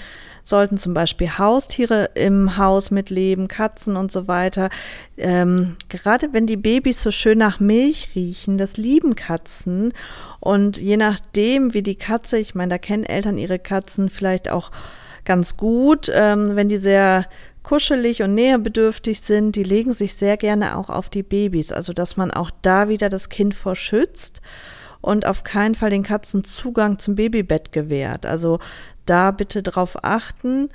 Sollten 0.44 0.76
zum 0.76 0.92
Beispiel 0.92 1.38
Haustiere 1.38 2.10
im 2.14 2.56
Haus 2.56 2.90
mitleben, 2.90 3.46
Katzen 3.46 3.96
und 3.96 4.10
so 4.10 4.26
weiter. 4.26 4.70
Ähm, 5.16 5.76
gerade 5.88 6.32
wenn 6.32 6.48
die 6.48 6.56
Babys 6.56 7.00
so 7.00 7.12
schön 7.12 7.38
nach 7.38 7.60
Milch 7.60 8.10
riechen, 8.16 8.58
das 8.58 8.76
lieben 8.76 9.14
Katzen. 9.14 9.92
Und 10.40 10.78
je 10.78 10.96
nachdem, 10.96 11.74
wie 11.74 11.82
die 11.82 11.94
Katze, 11.94 12.38
ich 12.38 12.56
meine, 12.56 12.70
da 12.70 12.78
kennen 12.78 13.04
Eltern 13.04 13.38
ihre 13.38 13.60
Katzen 13.60 14.10
vielleicht 14.10 14.50
auch 14.50 14.72
ganz 15.24 15.56
gut, 15.56 16.10
ähm, 16.12 16.56
wenn 16.56 16.68
die 16.68 16.78
sehr 16.78 17.26
kuschelig 17.62 18.22
und 18.22 18.34
näherbedürftig 18.34 19.20
sind, 19.20 19.54
die 19.54 19.62
legen 19.62 19.92
sich 19.92 20.14
sehr 20.14 20.36
gerne 20.36 20.76
auch 20.76 20.90
auf 20.90 21.08
die 21.08 21.22
Babys. 21.22 21.70
Also 21.70 21.92
dass 21.92 22.16
man 22.16 22.30
auch 22.30 22.50
da 22.62 22.88
wieder 22.88 23.08
das 23.08 23.28
Kind 23.28 23.54
vor 23.54 23.76
schützt 23.76 24.40
und 25.02 25.26
auf 25.26 25.44
keinen 25.44 25.74
Fall 25.74 25.90
den 25.90 26.04
Katzen 26.04 26.44
Zugang 26.44 26.98
zum 26.98 27.16
Babybett 27.16 27.72
gewährt. 27.72 28.24
Also 28.24 28.58
da 29.04 29.32
bitte 29.32 29.62
drauf 29.62 30.02
achten. 30.02 30.70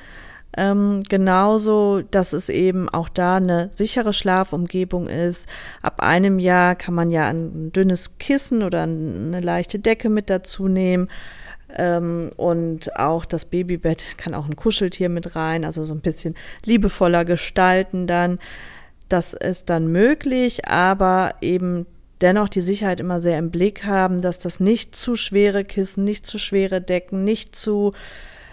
Ähm, 0.55 1.03
genauso, 1.07 2.01
dass 2.01 2.33
es 2.33 2.49
eben 2.49 2.89
auch 2.89 3.09
da 3.09 3.35
eine 3.35 3.69
sichere 3.71 4.13
Schlafumgebung 4.13 5.07
ist. 5.07 5.47
Ab 5.81 6.01
einem 6.01 6.39
Jahr 6.39 6.75
kann 6.75 6.93
man 6.93 7.11
ja 7.11 7.27
ein 7.27 7.71
dünnes 7.71 8.17
Kissen 8.17 8.63
oder 8.63 8.83
eine 8.83 9.41
leichte 9.41 9.79
Decke 9.79 10.09
mit 10.09 10.29
dazu 10.29 10.67
nehmen. 10.67 11.09
Ähm, 11.75 12.31
und 12.37 12.95
auch 12.97 13.25
das 13.25 13.45
Babybett 13.45 14.17
kann 14.17 14.33
auch 14.33 14.47
ein 14.47 14.55
Kuscheltier 14.55 15.09
mit 15.09 15.35
rein, 15.35 15.65
also 15.65 15.83
so 15.83 15.93
ein 15.93 16.01
bisschen 16.01 16.35
liebevoller 16.65 17.25
gestalten 17.25 18.07
dann. 18.07 18.39
Das 19.09 19.33
ist 19.33 19.69
dann 19.69 19.87
möglich, 19.87 20.67
aber 20.67 21.35
eben 21.41 21.85
dennoch 22.21 22.49
die 22.49 22.61
Sicherheit 22.61 22.99
immer 22.99 23.21
sehr 23.21 23.37
im 23.37 23.51
Blick 23.51 23.85
haben, 23.85 24.21
dass 24.21 24.39
das 24.39 24.59
nicht 24.59 24.95
zu 24.95 25.15
schwere 25.15 25.63
Kissen, 25.63 26.03
nicht 26.03 26.25
zu 26.25 26.39
schwere 26.39 26.81
Decken, 26.81 27.23
nicht 27.23 27.55
zu 27.55 27.93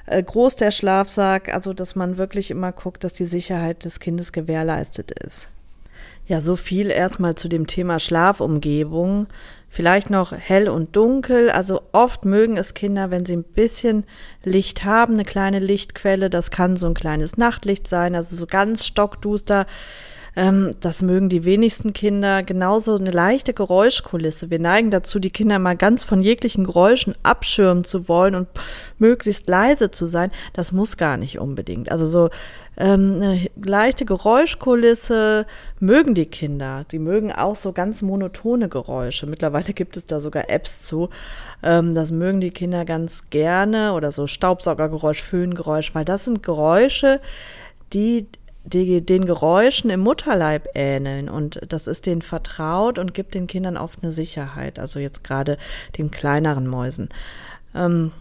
äh, 0.06 0.22
groß 0.22 0.56
der 0.56 0.70
Schlafsack, 0.70 1.52
also 1.52 1.72
dass 1.72 1.96
man 1.96 2.18
wirklich 2.18 2.50
immer 2.50 2.72
guckt, 2.72 3.04
dass 3.04 3.12
die 3.12 3.26
Sicherheit 3.26 3.84
des 3.84 4.00
Kindes 4.00 4.32
gewährleistet 4.32 5.10
ist. 5.10 5.48
Ja, 6.26 6.40
so 6.40 6.56
viel 6.56 6.90
erstmal 6.90 7.34
zu 7.34 7.48
dem 7.48 7.66
Thema 7.66 8.00
Schlafumgebung. 8.00 9.26
Vielleicht 9.68 10.08
noch 10.08 10.32
hell 10.32 10.68
und 10.68 10.96
dunkel. 10.96 11.50
Also 11.50 11.82
oft 11.92 12.24
mögen 12.24 12.56
es 12.56 12.72
Kinder, 12.72 13.10
wenn 13.10 13.26
sie 13.26 13.36
ein 13.36 13.44
bisschen 13.44 14.06
Licht 14.42 14.84
haben, 14.84 15.14
eine 15.14 15.24
kleine 15.24 15.58
Lichtquelle. 15.58 16.30
Das 16.30 16.50
kann 16.50 16.76
so 16.76 16.86
ein 16.86 16.94
kleines 16.94 17.36
Nachtlicht 17.36 17.88
sein, 17.88 18.14
also 18.14 18.36
so 18.36 18.46
ganz 18.46 18.86
stockduster 18.86 19.66
ähm, 20.36 20.74
das 20.80 21.02
mögen 21.02 21.28
die 21.28 21.44
wenigsten 21.44 21.92
Kinder. 21.92 22.42
Genauso 22.42 22.96
eine 22.96 23.10
leichte 23.10 23.54
Geräuschkulisse. 23.54 24.50
Wir 24.50 24.58
neigen 24.58 24.90
dazu, 24.90 25.18
die 25.18 25.30
Kinder 25.30 25.58
mal 25.58 25.76
ganz 25.76 26.02
von 26.04 26.22
jeglichen 26.22 26.64
Geräuschen 26.64 27.14
abschirmen 27.22 27.84
zu 27.84 28.08
wollen 28.08 28.34
und 28.34 28.48
möglichst 28.98 29.48
leise 29.48 29.90
zu 29.90 30.06
sein. 30.06 30.30
Das 30.52 30.72
muss 30.72 30.96
gar 30.96 31.16
nicht 31.16 31.38
unbedingt. 31.38 31.90
Also 31.92 32.06
so 32.06 32.30
ähm, 32.76 33.20
eine 33.22 33.46
leichte 33.54 34.04
Geräuschkulisse 34.04 35.46
mögen 35.78 36.14
die 36.14 36.26
Kinder. 36.26 36.84
Die 36.90 36.98
mögen 36.98 37.30
auch 37.30 37.54
so 37.54 37.72
ganz 37.72 38.02
monotone 38.02 38.68
Geräusche. 38.68 39.26
Mittlerweile 39.26 39.72
gibt 39.74 39.96
es 39.96 40.06
da 40.06 40.18
sogar 40.18 40.50
Apps 40.50 40.82
zu. 40.82 41.10
Ähm, 41.62 41.94
das 41.94 42.10
mögen 42.10 42.40
die 42.40 42.50
Kinder 42.50 42.84
ganz 42.84 43.30
gerne 43.30 43.92
oder 43.92 44.10
so 44.10 44.26
Staubsaugergeräusch, 44.26 45.22
Föhngeräusch, 45.22 45.94
weil 45.94 46.04
das 46.04 46.24
sind 46.24 46.42
Geräusche, 46.42 47.20
die 47.92 48.26
die 48.64 49.04
den 49.04 49.26
Geräuschen 49.26 49.90
im 49.90 50.00
Mutterleib 50.00 50.68
ähneln 50.74 51.28
und 51.28 51.60
das 51.68 51.86
ist 51.86 52.06
denen 52.06 52.22
vertraut 52.22 52.98
und 52.98 53.14
gibt 53.14 53.34
den 53.34 53.46
Kindern 53.46 53.76
oft 53.76 54.02
eine 54.02 54.12
Sicherheit, 54.12 54.78
also 54.78 54.98
jetzt 54.98 55.22
gerade 55.22 55.58
den 55.98 56.10
kleineren 56.10 56.66
Mäusen. 56.66 57.10
Ähm, 57.74 58.12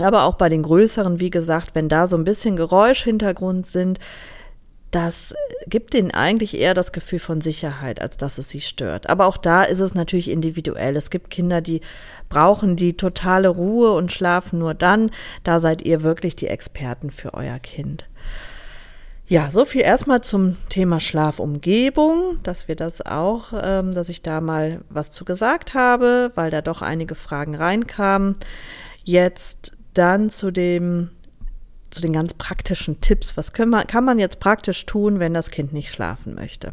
aber 0.00 0.24
auch 0.24 0.34
bei 0.34 0.48
den 0.48 0.62
größeren, 0.62 1.20
wie 1.20 1.30
gesagt, 1.30 1.74
wenn 1.74 1.90
da 1.90 2.06
so 2.06 2.16
ein 2.16 2.24
bisschen 2.24 2.56
Geräuschhintergrund 2.56 3.66
sind, 3.66 3.98
das 4.90 5.34
gibt 5.66 5.94
denen 5.94 6.10
eigentlich 6.10 6.54
eher 6.54 6.74
das 6.74 6.92
Gefühl 6.92 7.18
von 7.18 7.40
Sicherheit, 7.40 8.00
als 8.00 8.18
dass 8.18 8.36
es 8.36 8.50
sie 8.50 8.60
stört. 8.60 9.08
Aber 9.08 9.26
auch 9.26 9.38
da 9.38 9.62
ist 9.64 9.80
es 9.80 9.94
natürlich 9.94 10.30
individuell. 10.30 10.96
Es 10.96 11.10
gibt 11.10 11.30
Kinder, 11.30 11.62
die 11.62 11.80
brauchen 12.28 12.76
die 12.76 12.94
totale 12.94 13.48
Ruhe 13.48 13.92
und 13.92 14.12
schlafen 14.12 14.58
nur 14.58 14.74
dann. 14.74 15.10
Da 15.44 15.60
seid 15.60 15.80
ihr 15.82 16.02
wirklich 16.02 16.36
die 16.36 16.48
Experten 16.48 17.10
für 17.10 17.32
euer 17.32 17.58
Kind. 17.58 18.06
Ja, 19.26 19.50
so 19.50 19.64
viel 19.64 19.82
erstmal 19.82 20.20
zum 20.20 20.56
Thema 20.68 21.00
Schlafumgebung, 21.00 22.40
dass 22.42 22.68
wir 22.68 22.76
das 22.76 23.00
auch, 23.00 23.52
ähm, 23.54 23.92
dass 23.92 24.08
ich 24.08 24.22
da 24.22 24.40
mal 24.40 24.80
was 24.90 25.10
zu 25.10 25.24
gesagt 25.24 25.74
habe, 25.74 26.32
weil 26.34 26.50
da 26.50 26.60
doch 26.60 26.82
einige 26.82 27.14
Fragen 27.14 27.54
reinkamen. 27.54 28.36
Jetzt 29.04 29.72
dann 29.94 30.28
zu 30.28 30.50
dem, 30.50 31.10
zu 31.90 32.00
den 32.00 32.12
ganz 32.12 32.34
praktischen 32.34 33.00
Tipps. 33.00 33.36
Was 33.36 33.52
man, 33.58 33.86
kann 33.86 34.04
man 34.04 34.18
jetzt 34.18 34.40
praktisch 34.40 34.86
tun, 34.86 35.18
wenn 35.20 35.34
das 35.34 35.50
Kind 35.50 35.72
nicht 35.72 35.90
schlafen 35.90 36.34
möchte? 36.34 36.72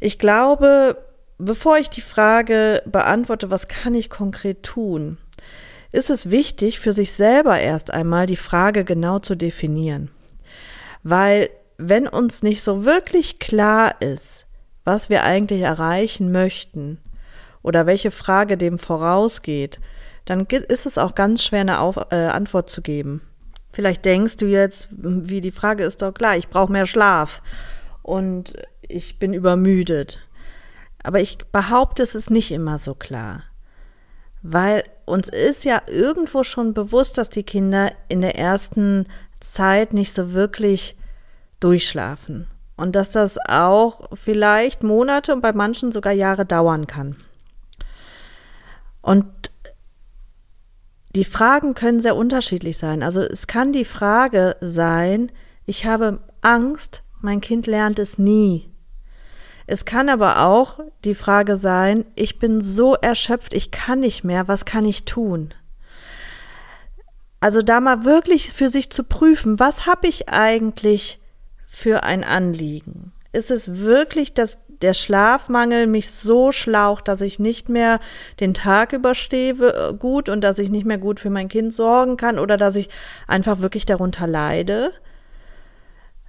Ich 0.00 0.18
glaube, 0.18 0.96
bevor 1.38 1.78
ich 1.78 1.90
die 1.90 2.00
Frage 2.00 2.82
beantworte, 2.86 3.50
was 3.50 3.68
kann 3.68 3.94
ich 3.94 4.08
konkret 4.08 4.62
tun, 4.62 5.18
ist 5.92 6.10
es 6.10 6.30
wichtig, 6.30 6.80
für 6.80 6.92
sich 6.92 7.12
selber 7.12 7.58
erst 7.58 7.90
einmal 7.92 8.26
die 8.26 8.36
Frage 8.36 8.84
genau 8.84 9.18
zu 9.18 9.34
definieren. 9.34 10.10
Weil 11.04 11.50
wenn 11.76 12.08
uns 12.08 12.42
nicht 12.42 12.62
so 12.62 12.84
wirklich 12.84 13.38
klar 13.38 14.00
ist, 14.00 14.46
was 14.84 15.08
wir 15.08 15.22
eigentlich 15.22 15.60
erreichen 15.60 16.32
möchten 16.32 16.98
oder 17.62 17.86
welche 17.86 18.10
Frage 18.10 18.56
dem 18.56 18.78
vorausgeht, 18.78 19.80
dann 20.24 20.46
ist 20.46 20.86
es 20.86 20.98
auch 20.98 21.14
ganz 21.14 21.44
schwer 21.44 21.60
eine 21.60 21.80
Auf 21.80 21.96
äh, 22.10 22.16
Antwort 22.16 22.70
zu 22.70 22.82
geben. 22.82 23.20
Vielleicht 23.72 24.04
denkst 24.04 24.38
du 24.38 24.46
jetzt, 24.46 24.88
wie 24.90 25.40
die 25.40 25.50
Frage 25.50 25.84
ist 25.84 26.00
doch 26.00 26.12
klar, 26.12 26.36
ich 26.36 26.48
brauche 26.48 26.72
mehr 26.72 26.86
Schlaf 26.86 27.42
und 28.02 28.54
ich 28.82 29.18
bin 29.18 29.34
übermüdet. 29.34 30.20
Aber 31.02 31.20
ich 31.20 31.38
behaupte, 31.52 32.02
es 32.02 32.14
ist 32.14 32.30
nicht 32.30 32.50
immer 32.50 32.78
so 32.78 32.94
klar. 32.94 33.42
Weil 34.42 34.84
uns 35.06 35.28
ist 35.28 35.64
ja 35.64 35.82
irgendwo 35.86 36.44
schon 36.44 36.72
bewusst, 36.72 37.18
dass 37.18 37.30
die 37.30 37.42
Kinder 37.42 37.92
in 38.08 38.20
der 38.20 38.38
ersten 38.38 39.06
Zeit 39.52 39.92
nicht 39.92 40.14
so 40.14 40.32
wirklich 40.32 40.96
durchschlafen. 41.60 42.46
Und 42.76 42.96
dass 42.96 43.10
das 43.10 43.38
auch 43.48 44.10
vielleicht 44.14 44.82
Monate 44.82 45.32
und 45.32 45.40
bei 45.40 45.52
manchen 45.52 45.92
sogar 45.92 46.12
Jahre 46.12 46.44
dauern 46.44 46.86
kann. 46.86 47.16
Und 49.00 49.26
die 51.14 51.24
Fragen 51.24 51.74
können 51.74 52.00
sehr 52.00 52.16
unterschiedlich 52.16 52.78
sein. 52.78 53.02
Also 53.02 53.22
es 53.22 53.46
kann 53.46 53.72
die 53.72 53.84
Frage 53.84 54.56
sein, 54.60 55.30
ich 55.66 55.86
habe 55.86 56.18
Angst, 56.40 57.02
mein 57.20 57.40
Kind 57.40 57.66
lernt 57.66 57.98
es 57.98 58.18
nie. 58.18 58.68
Es 59.66 59.84
kann 59.84 60.08
aber 60.08 60.42
auch 60.42 60.80
die 61.04 61.14
Frage 61.14 61.56
sein, 61.56 62.04
ich 62.16 62.38
bin 62.38 62.60
so 62.60 62.94
erschöpft, 62.94 63.54
ich 63.54 63.70
kann 63.70 64.00
nicht 64.00 64.24
mehr, 64.24 64.48
was 64.48 64.64
kann 64.64 64.84
ich 64.84 65.04
tun? 65.04 65.54
Also 67.44 67.60
da 67.60 67.78
mal 67.78 68.06
wirklich 68.06 68.54
für 68.54 68.70
sich 68.70 68.88
zu 68.88 69.04
prüfen, 69.04 69.60
was 69.60 69.84
habe 69.84 70.06
ich 70.08 70.30
eigentlich 70.30 71.20
für 71.66 72.02
ein 72.02 72.24
Anliegen? 72.24 73.12
Ist 73.32 73.50
es 73.50 73.80
wirklich, 73.80 74.32
dass 74.32 74.60
der 74.80 74.94
Schlafmangel 74.94 75.86
mich 75.86 76.10
so 76.10 76.52
schlaucht, 76.52 77.06
dass 77.06 77.20
ich 77.20 77.38
nicht 77.38 77.68
mehr 77.68 78.00
den 78.40 78.54
Tag 78.54 78.94
überstehe 78.94 79.52
äh, 79.52 79.92
gut 79.92 80.30
und 80.30 80.40
dass 80.40 80.58
ich 80.58 80.70
nicht 80.70 80.86
mehr 80.86 80.96
gut 80.96 81.20
für 81.20 81.28
mein 81.28 81.48
Kind 81.48 81.74
sorgen 81.74 82.16
kann 82.16 82.38
oder 82.38 82.56
dass 82.56 82.76
ich 82.76 82.88
einfach 83.28 83.60
wirklich 83.60 83.84
darunter 83.84 84.26
leide? 84.26 84.92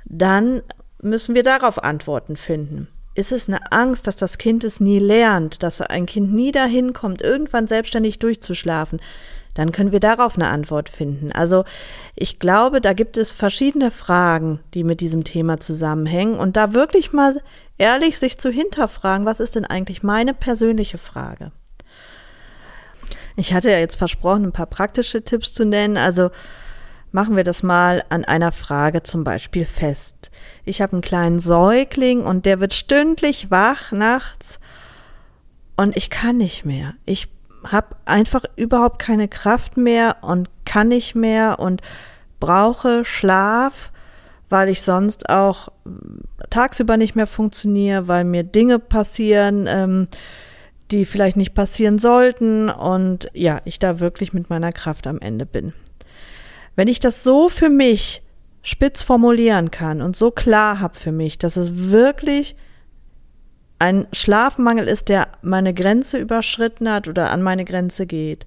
Dann 0.04 0.64
müssen 1.02 1.34
wir 1.34 1.44
darauf 1.44 1.82
Antworten 1.82 2.36
finden. 2.36 2.90
Ist 3.14 3.32
es 3.32 3.48
eine 3.48 3.72
Angst, 3.72 4.08
dass 4.08 4.18
das 4.18 4.38
Kind 4.38 4.66
es 4.66 4.82
nie 4.82 5.00
lernt, 5.00 5.64
dass 5.64 5.80
ein 5.80 6.08
Kind 6.08 6.34
nie 6.34 6.52
dahin 6.52 6.92
kommt, 6.92 7.22
irgendwann 7.22 7.68
selbstständig 7.68 8.20
durchzuschlafen? 8.20 9.00
Dann 9.56 9.72
können 9.72 9.92
wir 9.92 10.00
darauf 10.00 10.36
eine 10.36 10.50
Antwort 10.50 10.90
finden. 10.90 11.32
Also 11.32 11.64
ich 12.16 12.38
glaube, 12.38 12.82
da 12.82 12.94
gibt 12.94 13.18
es 13.18 13.32
verschiedene 13.32 13.90
Fragen, 13.90 14.60
die 14.76 14.84
mit 14.84 15.02
diesem 15.02 15.24
Thema 15.24 15.60
zusammenhängen 15.60 16.38
und 16.38 16.56
da 16.56 16.74
wirklich 16.74 17.12
mal 17.12 17.42
ehrlich 17.80 18.20
sich 18.20 18.38
zu 18.38 18.52
hinterfragen, 18.52 19.26
was 19.26 19.40
ist 19.40 19.56
denn 19.56 19.66
eigentlich 19.66 20.04
meine 20.04 20.34
persönliche 20.34 21.00
Frage? 21.00 21.52
Ich 23.36 23.54
hatte 23.54 23.72
ja 23.72 23.80
jetzt 23.80 23.96
versprochen, 23.96 24.46
ein 24.46 24.52
paar 24.52 24.68
praktische 24.68 25.24
Tipps 25.24 25.54
zu 25.54 25.66
nennen. 25.66 25.98
Also 25.98 26.30
machen 27.12 27.36
wir 27.36 27.44
das 27.44 27.64
mal 27.64 28.04
an 28.10 28.26
einer 28.26 28.52
Frage 28.52 29.04
zum 29.04 29.24
Beispiel 29.24 29.66
fest. 29.66 30.32
Ich 30.64 30.82
habe 30.82 30.94
einen 30.94 31.02
kleinen 31.02 31.40
Säugling 31.40 32.22
und 32.22 32.46
der 32.46 32.60
wird 32.60 32.74
stündlich 32.74 33.52
wach 33.52 33.92
nachts 33.92 34.60
und 35.78 35.96
ich 35.96 36.10
kann 36.10 36.38
nicht 36.38 36.66
mehr. 36.66 36.94
Ich 37.06 37.30
habe 37.72 37.96
einfach 38.06 38.44
überhaupt 38.56 39.00
keine 39.00 39.28
Kraft 39.28 39.78
mehr 39.78 40.18
und 40.22 40.50
kann 40.66 40.90
nicht 40.90 41.16
mehr 41.16 41.60
und 41.60 41.82
brauche 42.40 43.06
Schlaf, 43.06 43.92
weil 44.50 44.70
ich 44.70 44.82
sonst 44.82 45.30
auch 45.30 45.70
tagsüber 46.50 46.98
nicht 46.98 47.16
mehr 47.16 47.28
funktioniere, 47.28 48.08
weil 48.08 48.24
mir 48.24 48.44
Dinge 48.44 48.80
passieren, 48.80 49.66
ähm, 49.68 50.08
die 50.92 51.06
vielleicht 51.06 51.38
nicht 51.38 51.54
passieren 51.54 51.98
sollten 51.98 52.70
und 52.70 53.30
ja, 53.34 53.62
ich 53.66 53.80
da 53.80 54.00
wirklich 54.00 54.34
mit 54.34 54.50
meiner 54.50 54.72
Kraft 54.72 55.08
am 55.08 55.20
Ende 55.20 55.46
bin. 55.46 55.74
Wenn 56.76 56.88
ich 56.88 57.00
das 57.00 57.24
so 57.24 57.50
für 57.50 57.70
mich 57.70 58.22
spitz 58.62 59.02
formulieren 59.02 59.72
kann 59.72 60.02
und 60.02 60.16
so 60.16 60.32
klar 60.32 60.80
habe 60.80 60.96
für 60.96 61.12
mich, 61.12 61.38
dass 61.38 61.56
es 61.56 61.90
wirklich 61.90 62.56
ein 63.86 64.08
Schlafmangel 64.12 64.88
ist, 64.88 65.10
der 65.10 65.28
meine 65.42 65.74
Grenze 65.74 66.18
überschritten 66.18 66.92
hat 66.92 67.08
oder 67.08 67.32
an 67.32 67.42
meine 67.42 67.66
Grenze 67.66 68.08
geht, 68.08 68.46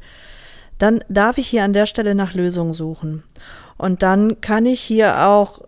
dann 0.79 1.03
darf 1.09 1.39
ich 1.39 1.49
hier 1.49 1.65
an 1.65 1.73
der 1.73 1.87
Stelle 1.87 2.15
nach 2.15 2.35
Lösungen 2.35 2.75
suchen. 2.75 3.23
Und 3.77 4.03
dann 4.03 4.41
kann 4.41 4.67
ich 4.67 4.81
hier 4.81 5.27
auch 5.27 5.63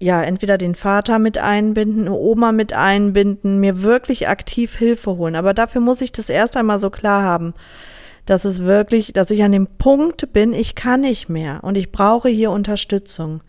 ja, 0.00 0.22
entweder 0.22 0.58
den 0.58 0.74
Vater 0.74 1.18
mit 1.18 1.38
einbinden, 1.38 2.08
Oma 2.08 2.52
mit 2.52 2.72
einbinden, 2.72 3.58
mir 3.58 3.82
wirklich 3.82 4.28
aktiv 4.28 4.76
Hilfe 4.76 5.16
holen. 5.16 5.34
Aber 5.34 5.54
dafür 5.54 5.80
muss 5.80 6.00
ich 6.00 6.12
das 6.12 6.28
erst 6.28 6.56
einmal 6.56 6.78
so 6.78 6.88
klar 6.88 7.22
haben, 7.22 7.52
dass 8.24 8.44
es 8.44 8.60
wirklich, 8.60 9.12
dass 9.12 9.30
ich 9.30 9.42
an 9.42 9.52
dem 9.52 9.66
Punkt 9.66 10.32
bin, 10.32 10.52
ich 10.52 10.74
kann 10.74 11.00
nicht 11.00 11.28
mehr 11.28 11.64
und 11.64 11.76
ich 11.76 11.90
brauche 11.90 12.28
hier 12.28 12.52
Unterstützung. 12.52 13.42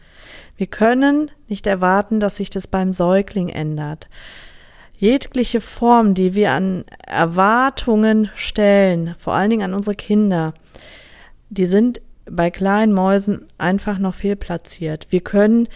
Wir 0.58 0.68
können 0.68 1.30
nicht 1.48 1.68
erwarten, 1.68 2.20
dass 2.20 2.38
sich 2.38 2.50
das 2.50 2.68
beim 2.68 2.94
Säugling 2.94 3.50
ändert. 3.50 4.10
Jegliche 5.00 5.62
Form, 5.62 6.14
die 6.14 6.34
wir 6.34 6.52
an 6.52 6.84
Erwartungen 7.08 8.30
stellen, 8.36 9.16
vor 9.18 9.32
allen 9.32 9.50
Dingen 9.50 9.64
an 9.64 9.74
unsere 9.74 9.96
Kinder, 9.96 10.54
die 11.50 11.68
sind 11.68 12.02
bei 12.30 12.52
kleinen 12.52 12.92
Mäusen 12.92 13.46
einfach 13.58 13.98
noch 13.98 14.14
fehlplatziert. 14.14 15.08
Wir 15.10 15.22
können 15.22 15.70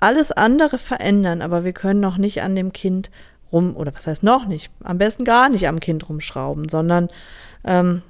alles 0.00 0.32
andere 0.32 0.78
verändern, 0.78 1.42
aber 1.42 1.62
wir 1.64 1.74
können 1.74 2.00
noch 2.00 2.16
nicht 2.16 2.40
an 2.40 2.56
dem 2.56 2.72
Kind 2.72 3.10
rum, 3.52 3.76
oder 3.76 3.94
was 3.94 4.06
heißt 4.06 4.22
noch 4.22 4.46
nicht, 4.46 4.72
am 4.82 4.96
besten 4.96 5.26
gar 5.26 5.50
nicht 5.50 5.68
am 5.68 5.78
Kind 5.78 6.08
rumschrauben, 6.08 6.70
sondern 6.70 7.10
ähm, 7.64 8.00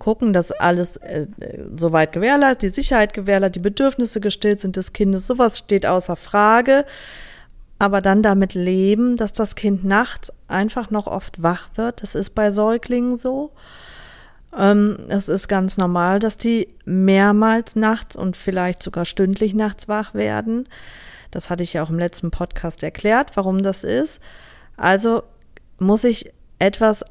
gucken, 0.00 0.32
dass 0.32 0.50
alles 0.50 0.96
äh, 0.96 1.28
soweit 1.76 2.10
gewährleistet, 2.10 2.62
die 2.62 2.74
Sicherheit 2.74 3.14
gewährleistet, 3.14 3.54
die 3.54 3.70
Bedürfnisse 3.70 4.18
gestillt 4.18 4.58
sind 4.58 4.74
des 4.74 4.92
Kindes, 4.92 5.28
sowas 5.28 5.58
steht 5.58 5.86
außer 5.86 6.16
Frage. 6.16 6.86
Aber 7.78 8.00
dann 8.00 8.22
damit 8.22 8.54
leben, 8.54 9.16
dass 9.16 9.32
das 9.32 9.54
Kind 9.54 9.84
nachts 9.84 10.32
einfach 10.48 10.90
noch 10.90 11.06
oft 11.06 11.42
wach 11.42 11.68
wird. 11.74 12.02
Das 12.02 12.14
ist 12.14 12.34
bei 12.34 12.50
Säuglingen 12.50 13.16
so. 13.16 13.52
Ähm, 14.56 14.98
es 15.08 15.28
ist 15.28 15.48
ganz 15.48 15.76
normal, 15.76 16.18
dass 16.18 16.38
die 16.38 16.68
mehrmals 16.84 17.76
nachts 17.76 18.16
und 18.16 18.36
vielleicht 18.36 18.82
sogar 18.82 19.04
stündlich 19.04 19.54
nachts 19.54 19.88
wach 19.88 20.14
werden. 20.14 20.68
Das 21.30 21.50
hatte 21.50 21.62
ich 21.62 21.74
ja 21.74 21.82
auch 21.82 21.90
im 21.90 21.98
letzten 21.98 22.30
Podcast 22.30 22.82
erklärt, 22.82 23.32
warum 23.36 23.62
das 23.62 23.84
ist. 23.84 24.20
Also 24.76 25.22
muss 25.78 26.04
ich 26.04 26.32
etwas 26.58 27.04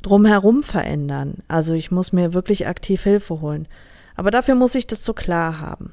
drumherum 0.00 0.62
verändern. 0.62 1.42
Also 1.48 1.74
ich 1.74 1.90
muss 1.90 2.12
mir 2.12 2.32
wirklich 2.32 2.66
aktiv 2.66 3.02
Hilfe 3.02 3.40
holen. 3.40 3.68
Aber 4.16 4.30
dafür 4.30 4.54
muss 4.54 4.74
ich 4.74 4.86
das 4.86 5.04
so 5.04 5.12
klar 5.12 5.60
haben. 5.60 5.92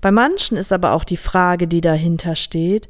Bei 0.00 0.10
manchen 0.10 0.56
ist 0.56 0.72
aber 0.72 0.92
auch 0.92 1.04
die 1.04 1.16
Frage, 1.16 1.68
die 1.68 1.80
dahinter 1.80 2.34
steht, 2.34 2.88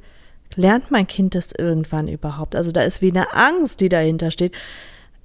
lernt 0.56 0.90
mein 0.90 1.06
Kind 1.06 1.34
das 1.34 1.52
irgendwann 1.52 2.08
überhaupt? 2.08 2.56
Also 2.56 2.72
da 2.72 2.82
ist 2.82 3.02
wie 3.02 3.10
eine 3.10 3.32
Angst, 3.34 3.80
die 3.80 3.88
dahinter 3.88 4.30
steht. 4.30 4.54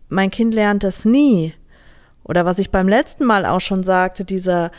Mein 0.10 0.32
Kind 0.32 0.54
lernt 0.54 0.84
das 0.84 1.06
nie. 1.06 1.54
Oder 2.24 2.46
was 2.46 2.60
ich 2.60 2.72
beim 2.72 2.88
letzten 2.88 3.26
Mal 3.26 3.46
auch 3.46 3.62
schon 3.62 3.84
sagte, 3.84 4.26
dieser 4.26 4.72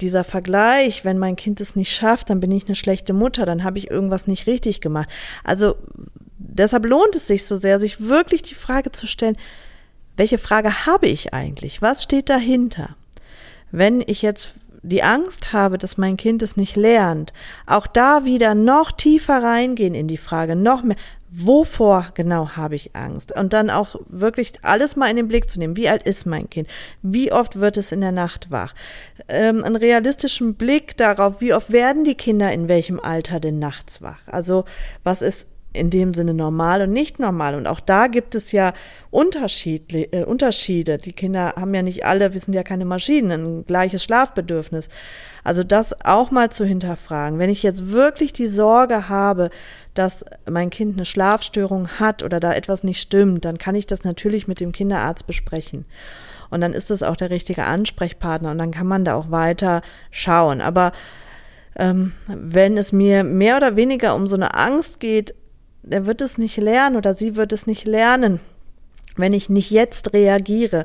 dieser 0.00 0.24
Vergleich, 0.24 1.04
wenn 1.04 1.18
mein 1.18 1.36
Kind 1.36 1.60
es 1.60 1.76
nicht 1.76 1.94
schafft, 1.94 2.30
dann 2.30 2.40
bin 2.40 2.50
ich 2.50 2.66
eine 2.66 2.74
schlechte 2.74 3.12
Mutter, 3.12 3.46
dann 3.46 3.64
habe 3.64 3.78
ich 3.78 3.90
irgendwas 3.90 4.26
nicht 4.26 4.46
richtig 4.46 4.80
gemacht. 4.80 5.08
Also 5.44 5.76
deshalb 6.36 6.86
lohnt 6.86 7.14
es 7.14 7.26
sich 7.26 7.46
so 7.46 7.56
sehr, 7.56 7.78
sich 7.78 8.00
wirklich 8.00 8.42
die 8.42 8.54
Frage 8.54 8.92
zu 8.92 9.06
stellen, 9.06 9.36
welche 10.16 10.38
Frage 10.38 10.86
habe 10.86 11.06
ich 11.06 11.32
eigentlich? 11.32 11.82
Was 11.82 12.02
steht 12.02 12.28
dahinter? 12.28 12.96
Wenn 13.70 14.02
ich 14.06 14.22
jetzt 14.22 14.54
die 14.84 15.02
Angst 15.02 15.52
habe, 15.52 15.78
dass 15.78 15.98
mein 15.98 16.16
Kind 16.16 16.42
es 16.42 16.56
nicht 16.56 16.76
lernt, 16.76 17.32
auch 17.66 17.86
da 17.86 18.24
wieder 18.24 18.54
noch 18.54 18.92
tiefer 18.92 19.42
reingehen 19.42 19.94
in 19.94 20.08
die 20.08 20.18
Frage, 20.18 20.56
noch 20.56 20.82
mehr, 20.82 20.96
wovor 21.30 22.12
genau 22.14 22.50
habe 22.50 22.76
ich 22.76 22.94
Angst? 22.94 23.34
Und 23.36 23.52
dann 23.52 23.70
auch 23.70 23.96
wirklich 24.06 24.52
alles 24.62 24.94
mal 24.94 25.10
in 25.10 25.16
den 25.16 25.28
Blick 25.28 25.50
zu 25.50 25.58
nehmen. 25.58 25.76
Wie 25.76 25.88
alt 25.88 26.04
ist 26.04 26.26
mein 26.26 26.48
Kind? 26.48 26.68
Wie 27.02 27.32
oft 27.32 27.58
wird 27.58 27.76
es 27.76 27.92
in 27.92 28.00
der 28.00 28.12
Nacht 28.12 28.50
wach? 28.50 28.74
Ähm, 29.28 29.64
einen 29.64 29.76
realistischen 29.76 30.54
Blick 30.54 30.96
darauf, 30.96 31.40
wie 31.40 31.54
oft 31.54 31.72
werden 31.72 32.04
die 32.04 32.14
Kinder 32.14 32.52
in 32.52 32.68
welchem 32.68 33.00
Alter 33.00 33.40
denn 33.40 33.58
nachts 33.58 34.00
wach? 34.00 34.20
Also 34.26 34.64
was 35.02 35.22
ist 35.22 35.48
in 35.74 35.90
dem 35.90 36.14
Sinne 36.14 36.32
normal 36.32 36.82
und 36.82 36.92
nicht 36.92 37.18
normal. 37.18 37.54
Und 37.54 37.66
auch 37.66 37.80
da 37.80 38.06
gibt 38.06 38.34
es 38.34 38.52
ja 38.52 38.72
Unterschied, 39.10 39.92
äh, 39.92 40.24
Unterschiede. 40.24 40.96
Die 40.96 41.12
Kinder 41.12 41.54
haben 41.56 41.74
ja 41.74 41.82
nicht 41.82 42.06
alle, 42.06 42.32
wir 42.32 42.40
sind 42.40 42.54
ja 42.54 42.62
keine 42.62 42.84
Maschinen, 42.84 43.30
ein 43.60 43.66
gleiches 43.66 44.02
Schlafbedürfnis. 44.04 44.88
Also 45.42 45.62
das 45.62 46.04
auch 46.04 46.30
mal 46.30 46.50
zu 46.50 46.64
hinterfragen. 46.64 47.38
Wenn 47.38 47.50
ich 47.50 47.62
jetzt 47.62 47.90
wirklich 47.90 48.32
die 48.32 48.46
Sorge 48.46 49.08
habe, 49.08 49.50
dass 49.92 50.24
mein 50.48 50.70
Kind 50.70 50.96
eine 50.96 51.04
Schlafstörung 51.04 51.88
hat 51.98 52.22
oder 52.22 52.40
da 52.40 52.54
etwas 52.54 52.84
nicht 52.84 53.00
stimmt, 53.00 53.44
dann 53.44 53.58
kann 53.58 53.74
ich 53.74 53.86
das 53.86 54.04
natürlich 54.04 54.48
mit 54.48 54.60
dem 54.60 54.72
Kinderarzt 54.72 55.26
besprechen. 55.26 55.84
Und 56.50 56.60
dann 56.60 56.72
ist 56.72 56.90
das 56.90 57.02
auch 57.02 57.16
der 57.16 57.30
richtige 57.30 57.64
Ansprechpartner 57.64 58.52
und 58.52 58.58
dann 58.58 58.70
kann 58.70 58.86
man 58.86 59.04
da 59.04 59.16
auch 59.16 59.30
weiter 59.30 59.82
schauen. 60.12 60.60
Aber 60.60 60.92
ähm, 61.76 62.12
wenn 62.26 62.78
es 62.78 62.92
mir 62.92 63.24
mehr 63.24 63.56
oder 63.56 63.76
weniger 63.76 64.14
um 64.14 64.28
so 64.28 64.36
eine 64.36 64.54
Angst 64.54 65.00
geht, 65.00 65.34
er 65.88 66.06
wird 66.06 66.20
es 66.20 66.38
nicht 66.38 66.56
lernen 66.56 66.96
oder 66.96 67.14
sie 67.14 67.36
wird 67.36 67.52
es 67.52 67.66
nicht 67.66 67.86
lernen, 67.86 68.40
wenn 69.16 69.32
ich 69.32 69.48
nicht 69.48 69.70
jetzt 69.70 70.12
reagiere, 70.12 70.84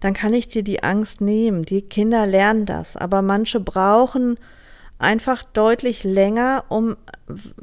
dann 0.00 0.14
kann 0.14 0.34
ich 0.34 0.48
dir 0.48 0.62
die 0.62 0.82
Angst 0.82 1.20
nehmen. 1.20 1.64
Die 1.64 1.82
Kinder 1.82 2.26
lernen 2.26 2.66
das, 2.66 2.96
aber 2.96 3.22
manche 3.22 3.60
brauchen 3.60 4.36
einfach 4.98 5.44
deutlich 5.44 6.04
länger, 6.04 6.64
um 6.68 6.96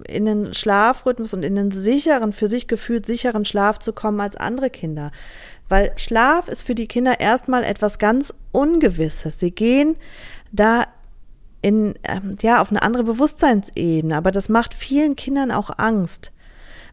in 0.08 0.26
den 0.26 0.54
Schlafrhythmus 0.54 1.34
und 1.34 1.44
in 1.44 1.56
den 1.56 1.72
sicheren, 1.72 2.34
für 2.34 2.48
sich 2.48 2.68
gefühlt 2.68 3.06
sicheren 3.06 3.46
Schlaf 3.46 3.80
zu 3.80 3.94
kommen 3.94 4.20
als 4.20 4.36
andere 4.36 4.70
Kinder. 4.70 5.12
Weil 5.70 5.94
Schlaf 5.98 6.48
ist 6.50 6.64
für 6.64 6.76
die 6.76 6.88
Kinder 6.88 7.20
erstmal 7.20 7.64
etwas 7.64 8.00
ganz 8.00 8.34
Ungewisses. 8.52 9.40
Sie 9.40 9.52
gehen 9.52 9.96
da 10.52 10.88
in, 11.62 11.96
ähm, 12.04 12.36
ja, 12.42 12.62
auf 12.62 12.72
eine 12.72 12.82
andere 12.82 13.04
Bewusstseinsebene, 13.04 14.16
aber 14.16 14.32
das 14.32 14.50
macht 14.50 14.74
vielen 14.74 15.16
Kindern 15.16 15.52
auch 15.52 15.70
Angst 15.78 16.32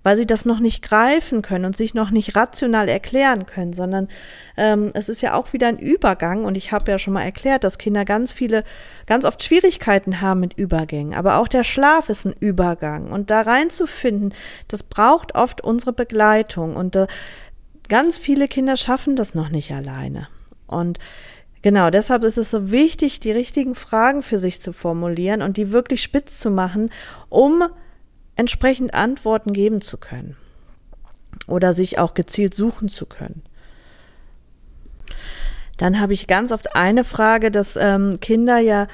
weil 0.02 0.16
sie 0.16 0.26
das 0.26 0.44
noch 0.44 0.60
nicht 0.60 0.82
greifen 0.82 1.42
können 1.42 1.64
und 1.64 1.76
sich 1.76 1.94
noch 1.94 2.10
nicht 2.10 2.36
rational 2.36 2.88
erklären 2.88 3.46
können, 3.46 3.72
sondern 3.72 4.08
ähm, 4.56 4.90
es 4.94 5.08
ist 5.08 5.20
ja 5.20 5.34
auch 5.34 5.52
wieder 5.52 5.68
ein 5.68 5.78
Übergang 5.78 6.44
und 6.44 6.56
ich 6.56 6.72
habe 6.72 6.90
ja 6.90 6.98
schon 6.98 7.14
mal 7.14 7.22
erklärt, 7.22 7.64
dass 7.64 7.78
Kinder 7.78 8.04
ganz 8.04 8.32
viele, 8.32 8.64
ganz 9.06 9.24
oft 9.24 9.42
Schwierigkeiten 9.42 10.20
haben 10.20 10.40
mit 10.40 10.54
Übergängen, 10.54 11.14
aber 11.14 11.38
auch 11.38 11.48
der 11.48 11.64
Schlaf 11.64 12.08
ist 12.08 12.24
ein 12.24 12.34
Übergang 12.38 13.10
und 13.10 13.30
da 13.30 13.42
reinzufinden, 13.42 14.34
das 14.68 14.82
braucht 14.82 15.34
oft 15.34 15.62
unsere 15.62 15.92
Begleitung 15.92 16.76
und 16.76 16.96
äh, 16.96 17.06
ganz 17.88 18.18
viele 18.18 18.48
Kinder 18.48 18.76
schaffen 18.76 19.16
das 19.16 19.34
noch 19.34 19.48
nicht 19.48 19.72
alleine 19.72 20.28
und 20.66 20.98
Genau, 21.66 21.90
deshalb 21.90 22.22
ist 22.22 22.38
es 22.38 22.52
so 22.52 22.70
wichtig, 22.70 23.18
die 23.18 23.32
richtigen 23.32 23.74
Fragen 23.74 24.22
für 24.22 24.38
sich 24.38 24.60
zu 24.60 24.72
formulieren 24.72 25.42
und 25.42 25.56
die 25.56 25.72
wirklich 25.72 26.00
spitz 26.00 26.38
zu 26.38 26.48
machen, 26.48 26.90
um 27.28 27.64
entsprechend 28.36 28.94
Antworten 28.94 29.52
geben 29.52 29.80
zu 29.80 29.96
können 29.96 30.36
oder 31.46 31.72
sich 31.72 31.98
auch 31.98 32.14
gezielt 32.14 32.54
suchen 32.54 32.88
zu 32.88 33.06
können. 33.06 33.42
Dann 35.76 36.00
habe 36.00 36.14
ich 36.14 36.26
ganz 36.26 36.52
oft 36.52 36.74
eine 36.74 37.04
Frage, 37.04 37.50
dass 37.50 37.76
ähm, 37.76 38.18
Kinder 38.20 38.58
ja 38.58 38.86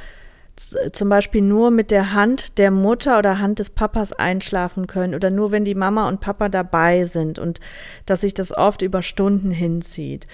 zum 0.93 1.09
Beispiel 1.09 1.41
nur 1.41 1.71
mit 1.71 1.91
der 1.91 2.13
Hand 2.13 2.59
der 2.59 2.71
Mutter 2.71 3.19
oder 3.19 3.39
Hand 3.39 3.59
des 3.59 3.71
Papas 3.71 4.13
einschlafen 4.13 4.87
können 4.87 5.15
oder 5.15 5.31
nur 5.31 5.51
wenn 5.51 5.65
die 5.65 5.75
Mama 5.75 6.09
und 6.09 6.21
Papa 6.21 6.49
dabei 6.49 7.05
sind 7.05 7.39
und 7.39 7.61
dass 8.05 8.21
sich 8.21 8.35
das 8.35 8.53
oft 8.53 8.83
über 8.83 9.03
Stunden 9.03 9.51
hinzieht. 9.51 10.27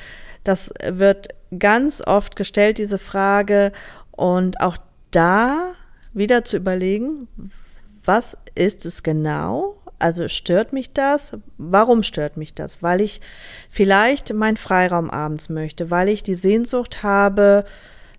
Das 0.43 0.73
wird 0.85 1.29
ganz 1.57 2.03
oft 2.05 2.37
gestellt, 2.37 2.79
diese 2.79 2.99
Frage, 2.99 3.73
und 4.11 4.61
auch 4.61 4.77
da 5.13 5.73
wieder 6.13 6.45
zu 6.45 6.57
überlegen, 6.57 7.29
was 8.09 8.39
ist 8.55 8.87
es 8.87 9.03
genau? 9.03 9.77
Also 9.99 10.29
stört 10.29 10.73
mich 10.73 10.95
das? 10.95 11.37
Warum 11.59 12.03
stört 12.03 12.39
mich 12.39 12.55
das? 12.55 12.83
Weil 12.83 13.03
ich 13.03 13.21
vielleicht 13.69 14.33
meinen 14.33 14.57
Freiraum 14.57 15.11
abends 15.11 15.51
möchte, 15.51 15.91
weil 15.91 16.09
ich 16.09 16.23
die 16.23 16.35
Sehnsucht 16.35 17.03
habe, 17.03 17.67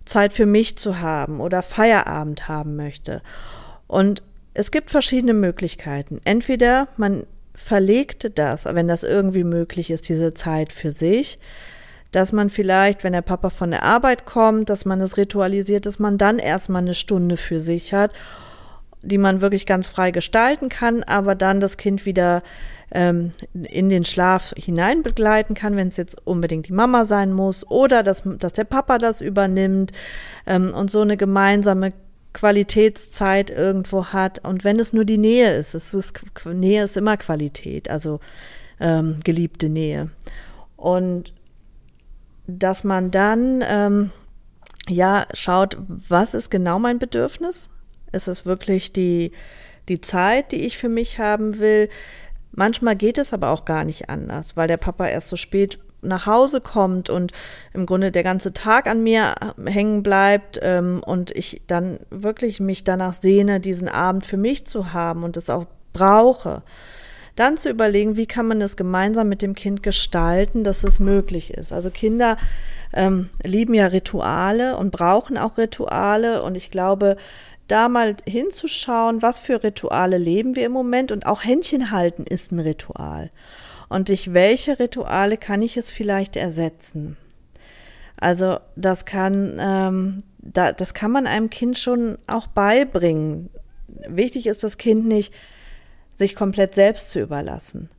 Zeit 0.05 0.31
für 0.31 0.45
mich 0.45 0.77
zu 0.77 1.01
haben 1.01 1.41
oder 1.41 1.63
Feierabend 1.63 2.47
haben 2.47 2.75
möchte. 2.75 3.23
Und 3.87 4.21
es 4.53 4.69
gibt 4.69 4.91
verschiedene 4.91 5.33
Möglichkeiten. 5.33 6.21
Entweder 6.23 6.87
man 6.95 7.25
verlegt 7.55 8.37
das, 8.37 8.65
wenn 8.65 8.87
das 8.87 9.01
irgendwie 9.01 9.43
möglich 9.43 9.89
ist, 9.89 10.07
diese 10.07 10.35
Zeit 10.35 10.71
für 10.71 10.91
sich, 10.91 11.39
dass 12.11 12.31
man 12.31 12.51
vielleicht, 12.51 13.03
wenn 13.03 13.13
der 13.13 13.21
Papa 13.23 13.49
von 13.49 13.71
der 13.71 13.81
Arbeit 13.81 14.27
kommt, 14.27 14.69
dass 14.69 14.85
man 14.85 15.01
es 15.01 15.17
ritualisiert, 15.17 15.87
dass 15.87 15.97
man 15.97 16.19
dann 16.19 16.37
erstmal 16.37 16.83
eine 16.83 16.93
Stunde 16.93 17.37
für 17.37 17.59
sich 17.59 17.93
hat, 17.93 18.11
die 19.01 19.17
man 19.17 19.41
wirklich 19.41 19.65
ganz 19.65 19.87
frei 19.87 20.11
gestalten 20.11 20.69
kann, 20.69 21.03
aber 21.03 21.35
dann 21.35 21.59
das 21.59 21.77
Kind 21.77 22.05
wieder 22.05 22.43
ähm, 22.91 23.31
in 23.53 23.89
den 23.89 24.05
Schlaf 24.05 24.53
hinein 24.57 25.03
begleiten 25.03 25.53
kann, 25.53 25.75
wenn 25.75 25.89
es 25.89 25.97
jetzt 25.97 26.17
unbedingt 26.25 26.67
die 26.67 26.73
Mama 26.73 27.05
sein 27.05 27.31
muss 27.31 27.65
oder 27.69 28.03
dass, 28.03 28.23
dass 28.25 28.53
der 28.53 28.63
Papa 28.63 28.97
das 28.97 29.21
übernimmt 29.21 29.91
ähm, 30.45 30.73
und 30.73 30.91
so 30.91 31.01
eine 31.01 31.17
gemeinsame 31.17 31.93
Qualitätszeit 32.33 33.49
irgendwo 33.49 34.07
hat. 34.07 34.45
Und 34.45 34.63
wenn 34.63 34.79
es 34.79 34.93
nur 34.93 35.05
die 35.05 35.17
Nähe 35.17 35.55
ist, 35.55 35.73
es 35.73 35.93
ist 35.93 36.19
Nähe 36.45 36.83
ist 36.83 36.97
immer 36.97 37.17
Qualität, 37.17 37.89
also 37.89 38.19
ähm, 38.79 39.19
geliebte 39.23 39.69
Nähe. 39.69 40.09
Und 40.75 41.33
dass 42.47 42.83
man 42.83 43.11
dann 43.11 43.63
ähm, 43.67 44.11
ja 44.87 45.27
schaut, 45.33 45.77
was 45.87 46.33
ist 46.33 46.49
genau 46.49 46.79
mein 46.79 46.99
Bedürfnis? 46.99 47.69
Ist 48.11 48.27
es 48.27 48.45
wirklich 48.45 48.93
die, 48.93 49.31
die 49.87 50.01
Zeit, 50.01 50.51
die 50.51 50.65
ich 50.65 50.77
für 50.77 50.89
mich 50.89 51.19
haben 51.19 51.59
will? 51.59 51.89
Manchmal 52.51 52.95
geht 52.95 53.17
es 53.17 53.33
aber 53.33 53.49
auch 53.49 53.65
gar 53.65 53.83
nicht 53.83 54.09
anders, 54.09 54.57
weil 54.57 54.67
der 54.67 54.77
Papa 54.77 55.07
erst 55.07 55.29
so 55.29 55.35
spät 55.35 55.79
nach 56.01 56.25
Hause 56.25 56.61
kommt 56.61 57.09
und 57.09 57.31
im 57.73 57.85
Grunde 57.85 58.11
der 58.11 58.23
ganze 58.23 58.53
Tag 58.53 58.87
an 58.87 59.03
mir 59.03 59.35
hängen 59.65 60.03
bleibt 60.03 60.59
ähm, 60.61 61.01
und 61.05 61.31
ich 61.31 61.61
dann 61.67 61.99
wirklich 62.09 62.59
mich 62.59 62.83
danach 62.83 63.13
sehne, 63.13 63.59
diesen 63.59 63.89
Abend 63.89 64.25
für 64.25 64.37
mich 64.37 64.65
zu 64.65 64.93
haben 64.93 65.23
und 65.23 65.37
es 65.37 65.49
auch 65.49 65.65
brauche. 65.93 66.63
Dann 67.35 67.57
zu 67.57 67.69
überlegen, 67.69 68.17
wie 68.17 68.25
kann 68.25 68.47
man 68.47 68.61
es 68.61 68.75
gemeinsam 68.75 69.29
mit 69.29 69.41
dem 69.41 69.55
Kind 69.55 69.83
gestalten, 69.83 70.63
dass 70.63 70.83
es 70.83 70.99
möglich 70.99 71.53
ist. 71.53 71.71
Also 71.71 71.89
Kinder 71.89 72.37
ähm, 72.91 73.29
lieben 73.43 73.73
ja 73.73 73.87
Rituale 73.87 74.77
und 74.77 74.91
brauchen 74.91 75.37
auch 75.37 75.57
Rituale 75.57 76.43
und 76.43 76.57
ich 76.57 76.71
glaube, 76.71 77.17
da 77.71 77.87
mal 77.89 78.15
hinzuschauen, 78.27 79.21
was 79.21 79.39
für 79.39 79.63
Rituale 79.63 80.17
leben 80.17 80.55
wir 80.55 80.65
im 80.65 80.71
Moment 80.71 81.11
und 81.11 81.25
auch 81.25 81.43
Händchen 81.43 81.91
halten 81.91 82.23
ist 82.23 82.51
ein 82.51 82.59
Ritual. 82.59 83.31
Und 83.87 84.09
durch 84.09 84.33
welche 84.33 84.79
Rituale 84.79 85.37
kann 85.37 85.61
ich 85.61 85.77
es 85.77 85.89
vielleicht 85.89 86.35
ersetzen? 86.35 87.17
Also 88.17 88.59
das 88.75 89.05
kann, 89.05 89.57
ähm, 89.59 90.23
da, 90.39 90.73
das 90.73 90.93
kann 90.93 91.11
man 91.11 91.25
einem 91.25 91.49
Kind 91.49 91.79
schon 91.79 92.17
auch 92.27 92.47
beibringen. 92.47 93.49
Wichtig 94.07 94.45
ist 94.47 94.63
das 94.63 94.77
Kind 94.77 95.05
nicht, 95.05 95.33
sich 96.13 96.35
komplett 96.35 96.75
selbst 96.75 97.11
zu 97.11 97.19
überlassen. 97.19 97.89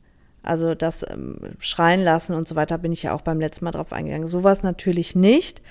Also 0.43 0.75
das 0.75 1.05
ähm, 1.09 1.55
Schreien 1.59 2.03
lassen 2.03 2.35
und 2.35 2.47
so 2.47 2.55
weiter 2.55 2.77
bin 2.77 2.91
ich 2.91 3.03
ja 3.03 3.13
auch 3.13 3.21
beim 3.21 3.39
letzten 3.39 3.65
Mal 3.65 3.71
drauf 3.71 3.91
eingegangen. 3.93 4.27
Sowas 4.27 4.63
natürlich 4.63 5.15
nicht. 5.15 5.61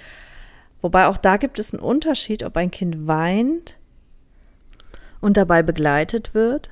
Wobei 0.82 1.06
auch 1.06 1.16
da 1.16 1.36
gibt 1.36 1.58
es 1.58 1.72
einen 1.72 1.82
Unterschied, 1.82 2.42
ob 2.42 2.56
ein 2.56 2.70
Kind 2.70 3.06
weint 3.06 3.76
und 5.20 5.36
dabei 5.36 5.62
begleitet 5.62 6.34
wird. 6.34 6.70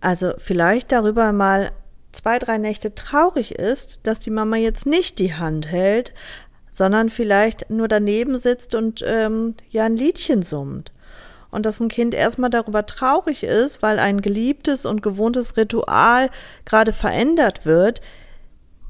Also 0.00 0.32
vielleicht 0.38 0.92
darüber 0.92 1.32
mal 1.32 1.72
zwei, 2.12 2.38
drei 2.38 2.58
Nächte 2.58 2.94
traurig 2.94 3.54
ist, 3.54 4.00
dass 4.04 4.18
die 4.18 4.30
Mama 4.30 4.56
jetzt 4.56 4.86
nicht 4.86 5.18
die 5.18 5.34
Hand 5.34 5.70
hält, 5.70 6.12
sondern 6.70 7.10
vielleicht 7.10 7.70
nur 7.70 7.88
daneben 7.88 8.36
sitzt 8.36 8.74
und 8.74 9.04
ähm, 9.06 9.54
ja 9.70 9.84
ein 9.84 9.96
Liedchen 9.96 10.42
summt. 10.42 10.92
Und 11.50 11.66
dass 11.66 11.80
ein 11.80 11.88
Kind 11.88 12.14
erstmal 12.14 12.50
darüber 12.50 12.86
traurig 12.86 13.42
ist, 13.42 13.82
weil 13.82 13.98
ein 13.98 14.22
geliebtes 14.22 14.86
und 14.86 15.02
gewohntes 15.02 15.56
Ritual 15.56 16.30
gerade 16.64 16.92
verändert 16.92 17.66
wird, 17.66 18.00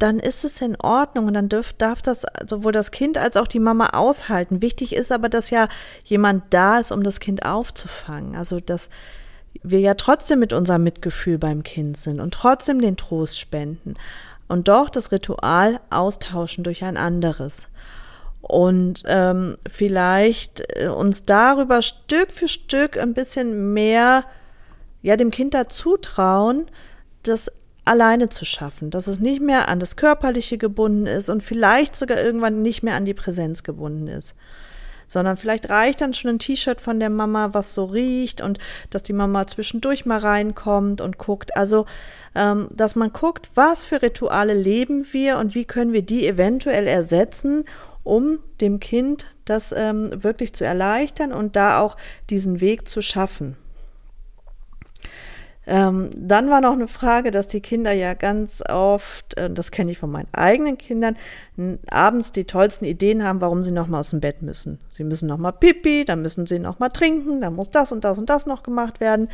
dann 0.00 0.18
ist 0.18 0.44
es 0.44 0.60
in 0.60 0.76
Ordnung 0.80 1.26
und 1.26 1.34
dann 1.34 1.48
dürf, 1.48 1.72
darf 1.74 2.00
das 2.00 2.24
sowohl 2.48 2.72
das 2.72 2.90
Kind 2.90 3.18
als 3.18 3.36
auch 3.36 3.46
die 3.46 3.58
Mama 3.60 3.90
aushalten. 3.90 4.62
Wichtig 4.62 4.94
ist 4.94 5.12
aber, 5.12 5.28
dass 5.28 5.50
ja 5.50 5.68
jemand 6.04 6.44
da 6.50 6.78
ist, 6.78 6.90
um 6.90 7.02
das 7.02 7.20
Kind 7.20 7.44
aufzufangen. 7.44 8.34
Also, 8.34 8.60
dass 8.60 8.88
wir 9.62 9.80
ja 9.80 9.94
trotzdem 9.94 10.38
mit 10.38 10.52
unserem 10.52 10.84
Mitgefühl 10.84 11.38
beim 11.38 11.62
Kind 11.62 11.98
sind 11.98 12.18
und 12.18 12.32
trotzdem 12.32 12.80
den 12.80 12.96
Trost 12.96 13.38
spenden 13.38 13.94
und 14.48 14.68
doch 14.68 14.88
das 14.88 15.12
Ritual 15.12 15.80
austauschen 15.90 16.64
durch 16.64 16.82
ein 16.82 16.96
anderes. 16.96 17.68
Und 18.40 19.02
ähm, 19.06 19.58
vielleicht 19.68 20.62
äh, 20.76 20.88
uns 20.88 21.26
darüber 21.26 21.82
Stück 21.82 22.32
für 22.32 22.48
Stück 22.48 22.96
ein 22.96 23.12
bisschen 23.12 23.74
mehr 23.74 24.24
ja 25.02 25.16
dem 25.16 25.30
Kind 25.30 25.52
dazu 25.52 25.96
trauen, 25.98 26.70
das 27.22 27.52
alleine 27.84 28.28
zu 28.28 28.44
schaffen, 28.44 28.90
dass 28.90 29.06
es 29.06 29.20
nicht 29.20 29.40
mehr 29.40 29.68
an 29.68 29.80
das 29.80 29.96
Körperliche 29.96 30.58
gebunden 30.58 31.06
ist 31.06 31.28
und 31.28 31.42
vielleicht 31.42 31.96
sogar 31.96 32.20
irgendwann 32.20 32.62
nicht 32.62 32.82
mehr 32.82 32.94
an 32.94 33.04
die 33.04 33.14
Präsenz 33.14 33.62
gebunden 33.62 34.08
ist. 34.08 34.34
Sondern 35.06 35.36
vielleicht 35.36 35.68
reicht 35.68 36.00
dann 36.00 36.14
schon 36.14 36.30
ein 36.30 36.38
T-Shirt 36.38 36.80
von 36.80 37.00
der 37.00 37.10
Mama, 37.10 37.52
was 37.52 37.74
so 37.74 37.84
riecht 37.84 38.40
und 38.40 38.58
dass 38.90 39.02
die 39.02 39.12
Mama 39.12 39.46
zwischendurch 39.46 40.06
mal 40.06 40.18
reinkommt 40.18 41.00
und 41.00 41.18
guckt. 41.18 41.56
Also, 41.56 41.86
ähm, 42.36 42.68
dass 42.70 42.94
man 42.94 43.12
guckt, 43.12 43.50
was 43.56 43.84
für 43.84 44.02
Rituale 44.02 44.54
leben 44.54 45.04
wir 45.10 45.38
und 45.38 45.56
wie 45.56 45.64
können 45.64 45.92
wir 45.92 46.02
die 46.02 46.28
eventuell 46.28 46.86
ersetzen, 46.86 47.64
um 48.04 48.38
dem 48.60 48.78
Kind 48.78 49.34
das 49.44 49.74
ähm, 49.76 50.22
wirklich 50.22 50.52
zu 50.52 50.64
erleichtern 50.64 51.32
und 51.32 51.56
da 51.56 51.80
auch 51.80 51.96
diesen 52.30 52.60
Weg 52.60 52.88
zu 52.88 53.02
schaffen. 53.02 53.56
Ähm, 55.70 56.10
dann 56.16 56.50
war 56.50 56.60
noch 56.60 56.72
eine 56.72 56.88
Frage, 56.88 57.30
dass 57.30 57.46
die 57.46 57.60
Kinder 57.60 57.92
ja 57.92 58.14
ganz 58.14 58.60
oft, 58.68 59.38
äh, 59.38 59.48
das 59.48 59.70
kenne 59.70 59.92
ich 59.92 59.98
von 59.98 60.10
meinen 60.10 60.26
eigenen 60.32 60.76
Kindern, 60.76 61.16
abends 61.88 62.32
die 62.32 62.44
tollsten 62.44 62.86
Ideen 62.86 63.22
haben, 63.22 63.40
warum 63.40 63.62
sie 63.62 63.70
nochmal 63.70 64.00
aus 64.00 64.10
dem 64.10 64.18
Bett 64.18 64.42
müssen. 64.42 64.80
Sie 64.90 65.04
müssen 65.04 65.28
nochmal 65.28 65.52
pipi, 65.52 66.04
dann 66.04 66.22
müssen 66.22 66.46
sie 66.46 66.58
nochmal 66.58 66.90
trinken, 66.90 67.40
dann 67.40 67.54
muss 67.54 67.70
das 67.70 67.92
und 67.92 68.02
das 68.02 68.18
und 68.18 68.28
das 68.28 68.46
noch 68.46 68.64
gemacht 68.64 68.98
werden 68.98 69.28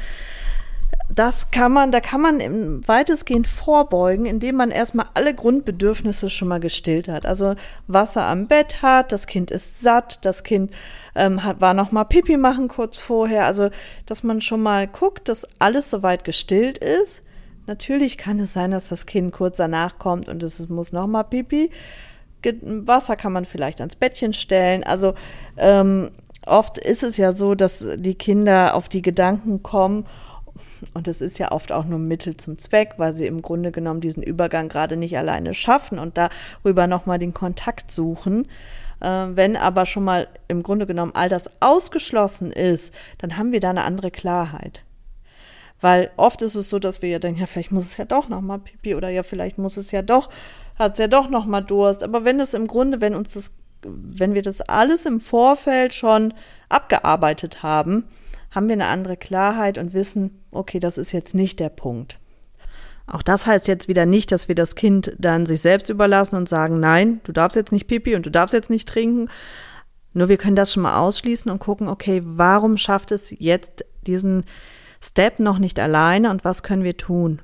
das 1.08 1.50
kann 1.52 1.72
man, 1.72 1.92
da 1.92 2.00
kann 2.00 2.20
man 2.20 2.86
weitestgehend 2.86 3.46
vorbeugen, 3.46 4.26
indem 4.26 4.56
man 4.56 4.70
erstmal 4.70 5.06
alle 5.14 5.34
Grundbedürfnisse 5.34 6.30
schon 6.30 6.48
mal 6.48 6.58
gestillt 6.58 7.08
hat. 7.08 7.26
Also 7.26 7.54
Wasser 7.86 8.24
am 8.24 8.48
Bett 8.48 8.82
hat, 8.82 9.12
das 9.12 9.26
Kind 9.26 9.50
ist 9.50 9.80
satt, 9.80 10.24
das 10.24 10.42
Kind 10.42 10.72
ähm, 11.14 11.44
hat, 11.44 11.60
war 11.60 11.74
noch 11.74 11.92
mal 11.92 12.04
Pipi 12.04 12.36
machen 12.36 12.66
kurz 12.68 12.98
vorher. 12.98 13.46
Also, 13.46 13.70
dass 14.06 14.24
man 14.24 14.40
schon 14.40 14.62
mal 14.62 14.88
guckt, 14.88 15.28
dass 15.28 15.46
alles 15.60 15.90
soweit 15.90 16.24
gestillt 16.24 16.78
ist. 16.78 17.22
Natürlich 17.66 18.18
kann 18.18 18.40
es 18.40 18.52
sein, 18.52 18.72
dass 18.72 18.88
das 18.88 19.06
Kind 19.06 19.32
kurz 19.32 19.58
danach 19.58 19.98
kommt 19.98 20.28
und 20.28 20.42
es 20.42 20.68
muss 20.68 20.92
noch 20.92 21.06
mal 21.06 21.24
Pipi. 21.24 21.70
Wasser 22.62 23.16
kann 23.16 23.32
man 23.32 23.44
vielleicht 23.44 23.80
ans 23.80 23.96
Bettchen 23.96 24.32
stellen. 24.32 24.84
Also 24.84 25.14
ähm, 25.56 26.10
oft 26.46 26.78
ist 26.78 27.02
es 27.02 27.16
ja 27.16 27.32
so, 27.32 27.54
dass 27.54 27.84
die 27.96 28.14
Kinder 28.14 28.74
auf 28.74 28.88
die 28.88 29.02
Gedanken 29.02 29.62
kommen 29.62 30.04
und 30.94 31.06
das 31.06 31.20
ist 31.20 31.38
ja 31.38 31.52
oft 31.52 31.72
auch 31.72 31.84
nur 31.84 31.98
Mittel 31.98 32.36
zum 32.36 32.58
Zweck, 32.58 32.94
weil 32.96 33.16
sie 33.16 33.26
im 33.26 33.42
Grunde 33.42 33.72
genommen 33.72 34.00
diesen 34.00 34.22
Übergang 34.22 34.68
gerade 34.68 34.96
nicht 34.96 35.16
alleine 35.16 35.54
schaffen 35.54 35.98
und 35.98 36.18
darüber 36.18 36.86
nochmal 36.86 37.18
den 37.18 37.34
Kontakt 37.34 37.90
suchen. 37.90 38.46
Äh, 39.00 39.26
wenn 39.30 39.56
aber 39.56 39.86
schon 39.86 40.04
mal 40.04 40.28
im 40.48 40.62
Grunde 40.62 40.86
genommen 40.86 41.12
all 41.14 41.28
das 41.28 41.50
ausgeschlossen 41.60 42.52
ist, 42.52 42.94
dann 43.18 43.36
haben 43.36 43.52
wir 43.52 43.60
da 43.60 43.70
eine 43.70 43.84
andere 43.84 44.10
Klarheit. 44.10 44.82
Weil 45.80 46.10
oft 46.16 46.40
ist 46.42 46.54
es 46.54 46.70
so, 46.70 46.78
dass 46.78 47.02
wir 47.02 47.10
ja 47.10 47.18
denken, 47.18 47.40
ja, 47.40 47.46
vielleicht 47.46 47.72
muss 47.72 47.84
es 47.84 47.96
ja 47.96 48.04
doch 48.04 48.28
nochmal 48.28 48.58
Pipi 48.58 48.94
oder 48.94 49.10
ja, 49.10 49.22
vielleicht 49.22 49.58
muss 49.58 49.76
es 49.76 49.90
ja 49.90 50.02
doch, 50.02 50.30
hat 50.78 50.94
es 50.94 50.98
ja 50.98 51.08
doch 51.08 51.28
nochmal 51.28 51.62
Durst. 51.62 52.02
Aber 52.02 52.24
wenn 52.24 52.40
es 52.40 52.54
im 52.54 52.66
Grunde, 52.66 53.00
wenn 53.00 53.14
uns 53.14 53.34
das, 53.34 53.52
wenn 53.82 54.34
wir 54.34 54.42
das 54.42 54.62
alles 54.62 55.04
im 55.04 55.20
Vorfeld 55.20 55.92
schon 55.92 56.32
abgearbeitet 56.68 57.62
haben, 57.62 58.04
haben 58.50 58.68
wir 58.68 58.72
eine 58.72 58.86
andere 58.86 59.18
Klarheit 59.18 59.76
und 59.76 59.92
wissen, 59.92 60.42
okay, 60.56 60.80
das 60.80 60.98
ist 60.98 61.12
jetzt 61.12 61.34
nicht 61.34 61.60
der 61.60 61.68
Punkt. 61.68 62.18
Auch 63.06 63.22
das 63.22 63.46
heißt 63.46 63.68
jetzt 63.68 63.86
wieder 63.86 64.04
nicht, 64.04 64.32
dass 64.32 64.48
wir 64.48 64.56
das 64.56 64.74
Kind 64.74 65.14
dann 65.18 65.46
sich 65.46 65.60
selbst 65.60 65.88
überlassen 65.90 66.36
und 66.36 66.48
sagen, 66.48 66.80
nein, 66.80 67.20
du 67.24 67.32
darfst 67.32 67.54
jetzt 67.56 67.70
nicht 67.70 67.86
pipi 67.86 68.16
und 68.16 68.26
du 68.26 68.30
darfst 68.30 68.52
jetzt 68.52 68.70
nicht 68.70 68.88
trinken. 68.88 69.28
Nur 70.12 70.28
wir 70.28 70.38
können 70.38 70.56
das 70.56 70.72
schon 70.72 70.82
mal 70.82 70.98
ausschließen 70.98 71.50
und 71.50 71.60
gucken, 71.60 71.88
okay, 71.88 72.22
warum 72.24 72.76
schafft 72.76 73.12
es 73.12 73.32
jetzt 73.38 73.84
diesen 74.06 74.44
Step 75.00 75.38
noch 75.38 75.58
nicht 75.58 75.78
alleine 75.78 76.30
und 76.30 76.44
was 76.44 76.62
können 76.62 76.82
wir 76.82 76.96
tun? 76.96 77.40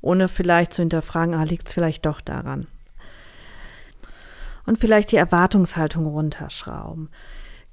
Ohne 0.00 0.26
vielleicht 0.26 0.72
zu 0.72 0.82
hinterfragen, 0.82 1.34
ah, 1.34 1.44
liegt 1.44 1.68
es 1.68 1.74
vielleicht 1.74 2.04
doch 2.06 2.20
daran. 2.20 2.66
Und 4.66 4.78
vielleicht 4.78 5.12
die 5.12 5.16
Erwartungshaltung 5.16 6.06
runterschrauben 6.06 7.08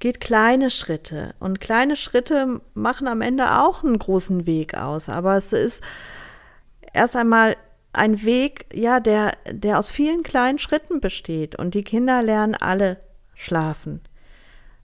geht 0.00 0.20
kleine 0.20 0.70
Schritte. 0.70 1.34
Und 1.38 1.60
kleine 1.60 1.94
Schritte 1.94 2.60
machen 2.74 3.06
am 3.06 3.20
Ende 3.20 3.60
auch 3.60 3.84
einen 3.84 3.98
großen 3.98 4.46
Weg 4.46 4.74
aus. 4.74 5.08
Aber 5.08 5.36
es 5.36 5.52
ist 5.52 5.84
erst 6.92 7.14
einmal 7.14 7.56
ein 7.92 8.24
Weg, 8.24 8.66
ja, 8.72 8.98
der, 9.00 9.32
der 9.50 9.78
aus 9.78 9.90
vielen 9.90 10.22
kleinen 10.22 10.58
Schritten 10.58 11.00
besteht. 11.00 11.56
Und 11.56 11.74
die 11.74 11.84
Kinder 11.84 12.22
lernen 12.22 12.54
alle 12.54 12.98
schlafen. 13.34 14.00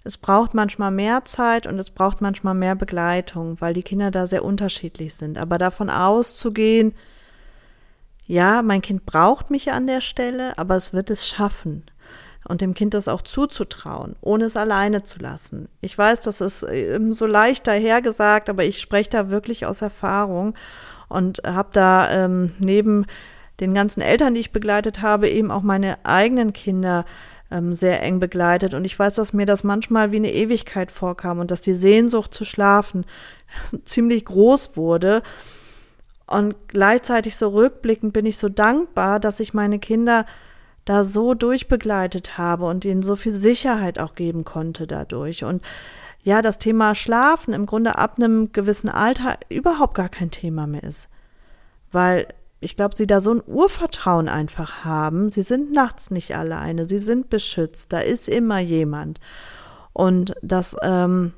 Es 0.05 0.19
braucht 0.19 0.55
manchmal 0.55 0.93
mehr 0.93 1.25
Zeit 1.25 1.67
und 1.67 1.79
es 1.81 1.91
braucht 1.91 2.21
manchmal 2.21 2.55
mehr 2.55 2.77
Begleitung, 2.77 3.61
weil 3.61 3.75
die 3.75 3.83
Kinder 3.83 4.13
da 4.13 4.27
sehr 4.27 4.45
unterschiedlich 4.45 5.15
sind. 5.15 5.37
Aber 5.37 5.59
davon 5.59 5.91
auszugehen, 5.91 6.95
ja, 8.27 8.63
mein 8.63 8.83
Kind 8.83 9.07
braucht 9.07 9.51
mich 9.51 9.73
an 9.73 9.87
der 9.87 10.01
Stelle, 10.01 10.59
aber 10.59 10.77
es 10.77 10.93
wird 10.93 11.11
es 11.11 11.27
schaffen. 11.27 11.85
Und 12.49 12.61
dem 12.61 12.75
Kind 12.75 12.95
das 12.95 13.09
auch 13.09 13.23
zuzutrauen, 13.23 14.15
ohne 14.21 14.45
es 14.45 14.57
alleine 14.57 15.03
zu 15.03 15.19
lassen. 15.19 15.69
Ich 15.81 15.99
weiß, 15.99 16.21
das 16.21 16.41
ist 16.41 16.65
ähm, 16.69 17.13
so 17.13 17.27
leicht 17.27 17.67
dahergesagt, 17.67 18.49
aber 18.49 18.65
ich 18.65 18.81
spreche 18.81 19.11
da 19.11 19.31
wirklich 19.31 19.67
aus 19.67 19.83
Erfahrung 19.83 20.55
und 21.09 21.43
habe 21.45 21.71
da 21.73 22.11
ähm, 22.11 22.53
neben 22.59 23.07
den 23.61 23.75
ganzen 23.75 24.01
Eltern, 24.01 24.35
die 24.35 24.41
ich 24.41 24.53
begleitet 24.53 25.03
habe, 25.03 25.29
eben 25.29 25.51
auch 25.51 25.63
meine 25.63 26.05
eigenen 26.05 26.53
Kinder 26.53 27.05
ähm, 27.51 27.73
sehr 27.73 28.03
eng 28.03 28.21
begleitet. 28.21 28.75
Und 28.75 28.85
ich 28.85 28.99
weiß, 28.99 29.15
dass 29.15 29.33
mir 29.33 29.47
das 29.47 29.65
manchmal 29.65 30.13
wie 30.13 30.17
eine 30.17 30.33
Ewigkeit 30.33 30.91
vorkam 30.91 31.39
und 31.39 31.51
dass 31.51 31.61
die 31.61 31.75
Sehnsucht 31.75 32.35
zu 32.35 32.45
schlafen 32.45 33.05
ziemlich 33.85 34.25
groß 34.25 34.77
wurde. 34.77 35.23
Und 36.27 36.55
gleichzeitig 36.69 37.37
so 37.37 37.49
rückblickend 37.51 38.13
bin 38.13 38.27
ich 38.27 38.37
so 38.37 38.49
dankbar, 38.49 39.21
dass 39.21 39.41
ich 39.41 39.55
meine 39.55 39.79
Kinder 39.79 40.27
da 40.87 41.05
so 41.05 41.35
durchbegleitet 41.35 42.39
habe 42.39 42.65
und 42.65 42.85
ihnen 42.87 43.03
so 43.03 43.17
viel 43.17 43.33
Sicherheit 43.33 43.99
auch 43.99 44.15
geben 44.15 44.45
konnte 44.45 44.87
dadurch. 44.87 45.45
Und 45.45 45.63
ja, 46.23 46.41
das 46.41 46.59
Thema 46.59 46.95
Schlafen 46.95 47.53
im 47.53 47.67
Grunde 47.67 47.99
ab 47.99 48.15
einem 48.17 48.53
gewissen 48.53 48.89
Alter 48.89 49.39
überhaupt 49.51 49.95
gar 49.95 50.09
kein 50.09 50.31
Thema 50.31 50.67
mehr 50.67 50.85
ist. 50.85 51.09
Weil 51.93 52.29
ich 52.61 52.77
glaube, 52.77 52.97
sie 52.97 53.07
da 53.07 53.21
so 53.21 53.35
ein 53.35 53.43
Urvertrauen 53.47 54.29
einfach 54.29 54.85
haben. 54.85 55.31
Sie 55.31 55.43
sind 55.43 55.73
nachts 55.73 56.11
nicht 56.11 56.35
alleine, 56.35 56.85
sie 56.85 57.01
sind 57.01 57.31
beschützt, 57.31 57.93
da 57.93 57.99
ist 57.99 58.29
immer 58.29 58.61
jemand. 58.61 59.21
Und 59.93 60.35
dass, 60.41 60.77
ähm, 60.83 61.33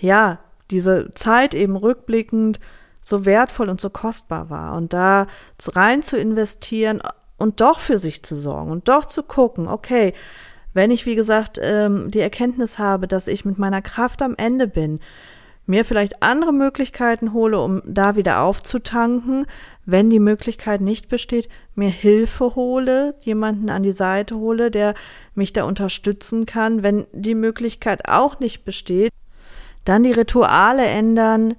ja, 0.00 0.38
diese 0.70 1.10
Zeit 1.14 1.54
eben 1.54 1.76
rückblickend 1.76 2.60
so 3.02 3.24
wertvoll 3.24 3.70
und 3.70 3.80
so 3.80 3.90
kostbar 3.90 4.50
war. 4.50 4.76
Und 4.76 4.92
da 4.92 5.26
rein 5.74 6.02
zu 6.02 6.18
investieren 6.18 7.00
und 7.40 7.60
doch 7.60 7.80
für 7.80 7.98
sich 7.98 8.22
zu 8.22 8.36
sorgen 8.36 8.70
und 8.70 8.88
doch 8.88 9.06
zu 9.06 9.22
gucken, 9.22 9.66
okay, 9.66 10.12
wenn 10.74 10.90
ich, 10.90 11.06
wie 11.06 11.16
gesagt, 11.16 11.58
ähm, 11.60 12.10
die 12.10 12.20
Erkenntnis 12.20 12.78
habe, 12.78 13.08
dass 13.08 13.26
ich 13.26 13.44
mit 13.44 13.58
meiner 13.58 13.82
Kraft 13.82 14.22
am 14.22 14.34
Ende 14.36 14.68
bin, 14.68 15.00
mir 15.66 15.84
vielleicht 15.84 16.22
andere 16.22 16.52
Möglichkeiten 16.52 17.32
hole, 17.32 17.60
um 17.60 17.80
da 17.86 18.16
wieder 18.16 18.42
aufzutanken, 18.42 19.46
wenn 19.86 20.10
die 20.10 20.18
Möglichkeit 20.18 20.80
nicht 20.80 21.08
besteht, 21.08 21.48
mir 21.74 21.88
Hilfe 21.88 22.54
hole, 22.54 23.14
jemanden 23.20 23.70
an 23.70 23.82
die 23.82 23.92
Seite 23.92 24.36
hole, 24.36 24.70
der 24.70 24.94
mich 25.34 25.52
da 25.52 25.64
unterstützen 25.64 26.44
kann, 26.44 26.82
wenn 26.82 27.06
die 27.12 27.34
Möglichkeit 27.34 28.08
auch 28.08 28.38
nicht 28.38 28.64
besteht, 28.64 29.12
dann 29.84 30.02
die 30.02 30.12
Rituale 30.12 30.84
ändern 30.84 31.54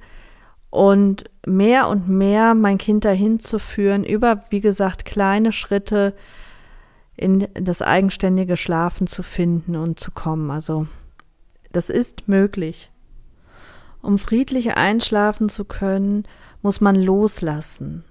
und 0.71 1.25
mehr 1.45 1.89
und 1.89 2.09
mehr 2.09 2.55
mein 2.55 2.79
Kind 2.79 3.05
dahin 3.05 3.39
zu 3.39 3.59
führen, 3.59 4.03
über, 4.03 4.45
wie 4.49 4.61
gesagt, 4.61 5.05
kleine 5.05 5.51
Schritte 5.51 6.15
in 7.15 7.47
das 7.53 7.81
eigenständige 7.83 8.57
Schlafen 8.57 9.05
zu 9.05 9.21
finden 9.21 9.75
und 9.75 9.99
zu 9.99 10.11
kommen. 10.11 10.49
Also, 10.49 10.87
das 11.71 11.89
ist 11.89 12.27
möglich. 12.27 12.89
Um 14.01 14.17
friedlich 14.17 14.75
einschlafen 14.75 15.49
zu 15.49 15.65
können, 15.65 16.25
muss 16.61 16.81
man 16.81 16.95
loslassen. 16.95 18.03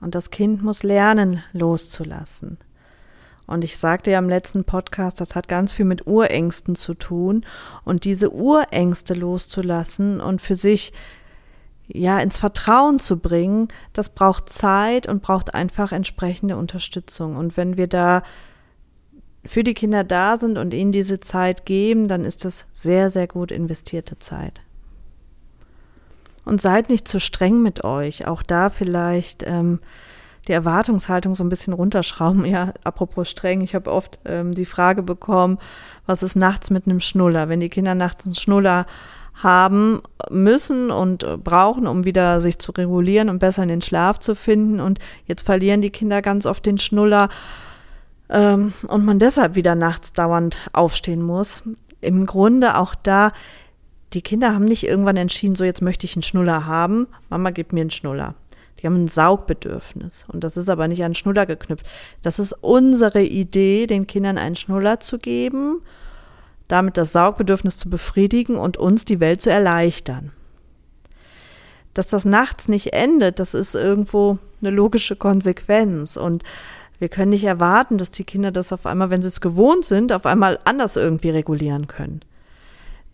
Und 0.00 0.14
das 0.14 0.30
Kind 0.30 0.62
muss 0.62 0.84
lernen, 0.84 1.42
loszulassen. 1.52 2.58
Und 3.46 3.64
ich 3.64 3.78
sagte 3.78 4.12
ja 4.12 4.18
im 4.18 4.28
letzten 4.28 4.64
Podcast, 4.64 5.20
das 5.20 5.34
hat 5.34 5.48
ganz 5.48 5.72
viel 5.72 5.84
mit 5.84 6.06
Urängsten 6.06 6.76
zu 6.76 6.94
tun. 6.94 7.44
Und 7.84 8.04
diese 8.04 8.32
Urängste 8.32 9.14
loszulassen 9.14 10.20
und 10.20 10.40
für 10.40 10.54
sich 10.54 10.92
ja 11.88 12.18
ins 12.18 12.38
Vertrauen 12.38 12.98
zu 12.98 13.18
bringen, 13.18 13.68
das 13.92 14.08
braucht 14.08 14.50
Zeit 14.50 15.06
und 15.06 15.22
braucht 15.22 15.54
einfach 15.54 15.92
entsprechende 15.92 16.56
Unterstützung. 16.56 17.36
Und 17.36 17.56
wenn 17.56 17.76
wir 17.76 17.86
da 17.86 18.22
für 19.44 19.62
die 19.62 19.74
Kinder 19.74 20.04
da 20.04 20.36
sind 20.36 20.58
und 20.58 20.74
ihnen 20.74 20.92
diese 20.92 21.20
Zeit 21.20 21.66
geben, 21.66 22.08
dann 22.08 22.24
ist 22.24 22.44
das 22.44 22.66
sehr, 22.72 23.10
sehr 23.10 23.26
gut 23.26 23.52
investierte 23.52 24.18
Zeit. 24.18 24.60
Und 26.44 26.60
seid 26.60 26.88
nicht 26.88 27.08
zu 27.08 27.20
streng 27.20 27.62
mit 27.62 27.84
euch. 27.84 28.26
Auch 28.26 28.42
da 28.42 28.70
vielleicht 28.70 29.44
ähm, 29.44 29.80
die 30.46 30.52
Erwartungshaltung 30.52 31.34
so 31.34 31.42
ein 31.42 31.48
bisschen 31.48 31.72
runterschrauben. 31.72 32.44
Ja, 32.44 32.72
apropos 32.84 33.28
streng, 33.28 33.60
ich 33.62 33.74
habe 33.74 33.90
oft 33.90 34.18
ähm, 34.24 34.54
die 34.54 34.64
Frage 34.64 35.02
bekommen, 35.02 35.58
was 36.06 36.22
ist 36.22 36.36
nachts 36.36 36.70
mit 36.70 36.86
einem 36.86 37.00
Schnuller? 37.00 37.48
Wenn 37.48 37.60
die 37.60 37.68
Kinder 37.68 37.94
nachts 37.94 38.24
einen 38.24 38.34
Schnuller 38.34 38.86
haben 39.36 40.00
müssen 40.30 40.90
und 40.90 41.44
brauchen, 41.44 41.86
um 41.86 42.04
wieder 42.04 42.40
sich 42.40 42.58
zu 42.58 42.72
regulieren 42.72 43.28
und 43.28 43.38
besser 43.38 43.62
in 43.62 43.68
den 43.68 43.82
Schlaf 43.82 44.18
zu 44.18 44.34
finden. 44.34 44.80
Und 44.80 44.98
jetzt 45.26 45.42
verlieren 45.42 45.82
die 45.82 45.90
Kinder 45.90 46.22
ganz 46.22 46.46
oft 46.46 46.64
den 46.64 46.78
Schnuller 46.78 47.28
ähm, 48.30 48.72
und 48.88 49.04
man 49.04 49.18
deshalb 49.18 49.54
wieder 49.54 49.74
nachts 49.74 50.12
dauernd 50.12 50.56
aufstehen 50.72 51.22
muss. 51.22 51.62
Im 52.00 52.26
Grunde 52.26 52.76
auch 52.76 52.94
da 52.94 53.32
die 54.12 54.22
Kinder 54.22 54.54
haben 54.54 54.64
nicht 54.64 54.86
irgendwann 54.86 55.16
entschieden, 55.16 55.56
so 55.56 55.64
jetzt 55.64 55.82
möchte 55.82 56.06
ich 56.06 56.16
einen 56.16 56.22
Schnuller 56.22 56.66
haben. 56.66 57.06
Mama 57.28 57.50
gibt 57.50 57.72
mir 57.72 57.80
einen 57.80 57.90
Schnuller. 57.90 58.34
Die 58.78 58.86
haben 58.86 59.04
ein 59.04 59.08
Saugbedürfnis. 59.08 60.26
Und 60.28 60.44
das 60.44 60.56
ist 60.56 60.68
aber 60.68 60.86
nicht 60.88 61.02
an 61.04 61.14
Schnuller 61.14 61.46
geknüpft. 61.46 61.86
Das 62.22 62.38
ist 62.38 62.52
unsere 62.52 63.22
Idee, 63.22 63.86
den 63.86 64.06
Kindern 64.06 64.38
einen 64.38 64.56
Schnuller 64.56 65.00
zu 65.00 65.18
geben, 65.18 65.82
damit 66.68 66.96
das 66.96 67.12
Saugbedürfnis 67.12 67.76
zu 67.76 67.88
befriedigen 67.90 68.56
und 68.56 68.76
uns 68.76 69.04
die 69.04 69.20
Welt 69.20 69.40
zu 69.40 69.50
erleichtern. 69.50 70.32
Dass 71.94 72.06
das 72.06 72.24
nachts 72.24 72.68
nicht 72.68 72.92
endet, 72.92 73.38
das 73.38 73.54
ist 73.54 73.74
irgendwo 73.74 74.38
eine 74.60 74.70
logische 74.70 75.16
Konsequenz. 75.16 76.16
Und 76.16 76.42
wir 76.98 77.08
können 77.08 77.30
nicht 77.30 77.44
erwarten, 77.44 77.98
dass 77.98 78.10
die 78.10 78.24
Kinder 78.24 78.52
das 78.52 78.72
auf 78.72 78.86
einmal, 78.86 79.10
wenn 79.10 79.22
sie 79.22 79.28
es 79.28 79.40
gewohnt 79.40 79.84
sind, 79.84 80.12
auf 80.12 80.26
einmal 80.26 80.58
anders 80.64 80.96
irgendwie 80.96 81.30
regulieren 81.30 81.86
können. 81.86 82.20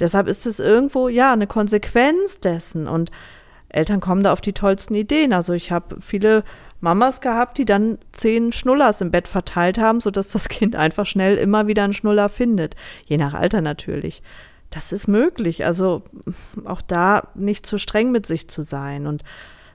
Deshalb 0.01 0.27
ist 0.27 0.47
es 0.47 0.59
irgendwo 0.59 1.09
ja 1.09 1.33
eine 1.33 1.47
Konsequenz 1.47 2.41
dessen 2.41 2.89
und 2.89 3.11
Eltern 3.69 4.01
kommen 4.01 4.23
da 4.23 4.33
auf 4.33 4.41
die 4.41 4.53
tollsten 4.53 4.95
Ideen. 4.95 5.33
Also 5.33 5.53
ich 5.53 5.71
habe 5.71 5.97
viele 6.01 6.45
Mamas 6.83 7.21
gehabt, 7.21 7.59
die 7.59 7.65
dann 7.65 7.97
zehn 8.11 8.51
Schnullers 8.53 9.01
im 9.01 9.13
Bett 9.13 9.29
verteilt 9.29 9.79
haben, 9.79 10.01
sodass 10.01 10.29
das 10.29 10.49
Kind 10.51 10.77
einfach 10.77 11.07
schnell 11.07 11.37
immer 11.37 11.67
wieder 11.67 11.85
einen 11.85 11.93
Schnuller 11.93 12.29
findet. 12.29 12.77
Je 13.07 13.17
nach 13.17 13.35
Alter 13.35 13.61
natürlich. 13.61 14.23
Das 14.71 14.91
ist 14.91 15.07
möglich. 15.07 15.65
Also 15.65 16.03
auch 16.65 16.83
da 16.83 17.29
nicht 17.35 17.67
zu 17.67 17.79
streng 17.79 18.11
mit 18.11 18.27
sich 18.27 18.49
zu 18.49 18.63
sein 18.63 19.07
und 19.07 19.23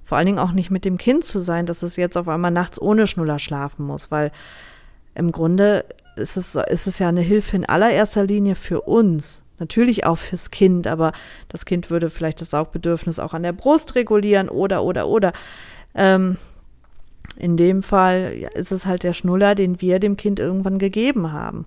vor 0.03 0.17
allen 0.17 0.27
Dingen 0.27 0.39
auch 0.39 0.51
nicht 0.51 0.69
mit 0.69 0.85
dem 0.85 0.97
Kind 0.97 1.23
zu 1.23 1.39
sein, 1.39 1.65
dass 1.65 1.81
es 1.83 1.95
jetzt 1.95 2.17
auf 2.17 2.27
einmal 2.27 2.51
nachts 2.51 2.81
ohne 2.81 3.07
Schnuller 3.07 3.39
schlafen 3.39 3.85
muss, 3.85 4.11
weil 4.11 4.31
im 5.15 5.31
Grunde 5.31 5.85
ist 6.15 6.35
es, 6.37 6.55
ist 6.55 6.87
es 6.87 6.99
ja 6.99 7.09
eine 7.09 7.21
Hilfe 7.21 7.55
in 7.55 7.65
allererster 7.65 8.23
Linie 8.23 8.55
für 8.55 8.81
uns 8.81 9.43
natürlich 9.59 10.05
auch 10.05 10.17
fürs 10.17 10.51
Kind, 10.51 10.87
aber 10.87 11.13
das 11.49 11.65
Kind 11.65 11.89
würde 11.89 12.09
vielleicht 12.09 12.41
das 12.41 12.51
Saugbedürfnis 12.51 13.19
auch 13.19 13.33
an 13.33 13.43
der 13.43 13.53
Brust 13.53 13.95
regulieren 13.95 14.49
oder, 14.49 14.83
oder, 14.83 15.07
oder. 15.07 15.33
Ähm, 15.95 16.37
in 17.35 17.57
dem 17.57 17.83
Fall 17.83 18.49
ist 18.53 18.71
es 18.71 18.85
halt 18.85 19.03
der 19.03 19.13
Schnuller, 19.13 19.55
den 19.55 19.81
wir 19.81 19.99
dem 19.99 20.17
Kind 20.17 20.39
irgendwann 20.39 20.79
gegeben 20.79 21.31
haben. 21.31 21.65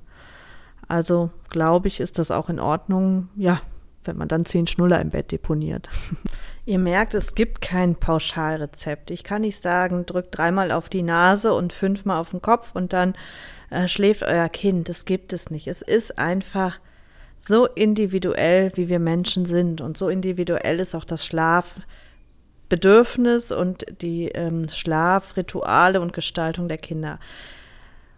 Also 0.89 1.31
glaube 1.49 1.89
ich, 1.89 2.01
ist 2.01 2.19
das 2.19 2.31
auch 2.31 2.49
in 2.49 2.59
Ordnung, 2.59 3.29
ja, 3.37 3.61
wenn 4.05 4.17
man 4.17 4.29
dann 4.29 4.45
zehn 4.45 4.67
Schnuller 4.67 5.01
im 5.01 5.11
Bett 5.11 5.31
deponiert. 5.31 5.89
Ihr 6.67 6.79
merkt, 6.79 7.15
es 7.15 7.35
gibt 7.35 7.61
kein 7.61 7.95
Pauschalrezept. 7.95 9.11
Ich 9.11 9.25
kann 9.25 9.43
nicht 9.43 9.61
sagen, 9.61 10.07
drückt 10.07 10.37
dreimal 10.37 10.73
auf 10.73 10.89
die 10.89 11.03
Nase 11.03 11.53
und 11.53 11.73
fünfmal 11.73 12.21
auf 12.21 12.31
den 12.31 12.43
Kopf 12.43 12.71
und 12.75 12.93
dann 12.93 13.15
äh, 13.71 13.89
schläft 13.89 14.23
euer 14.23 14.49
Kind. 14.49 14.89
Das 14.89 15.05
gibt 15.05 15.33
es 15.33 15.51
nicht. 15.51 15.69
Es 15.69 15.83
ist 15.83 16.19
einfach 16.19 16.81
so 17.39 17.67
individuell, 17.67 18.73
wie 18.75 18.89
wir 18.89 18.99
Menschen 18.99 19.47
sind. 19.47 19.81
Und 19.81 19.97
so 19.97 20.09
individuell 20.09 20.81
ist 20.81 20.95
auch 20.95 21.05
das 21.05 21.25
Schlafbedürfnis 22.71 23.51
und 23.51 23.85
die 24.01 24.29
ähm, 24.29 24.69
Schlafrituale 24.69 26.01
und 26.01 26.13
Gestaltung 26.13 26.69
der 26.69 26.79
Kinder. 26.79 27.19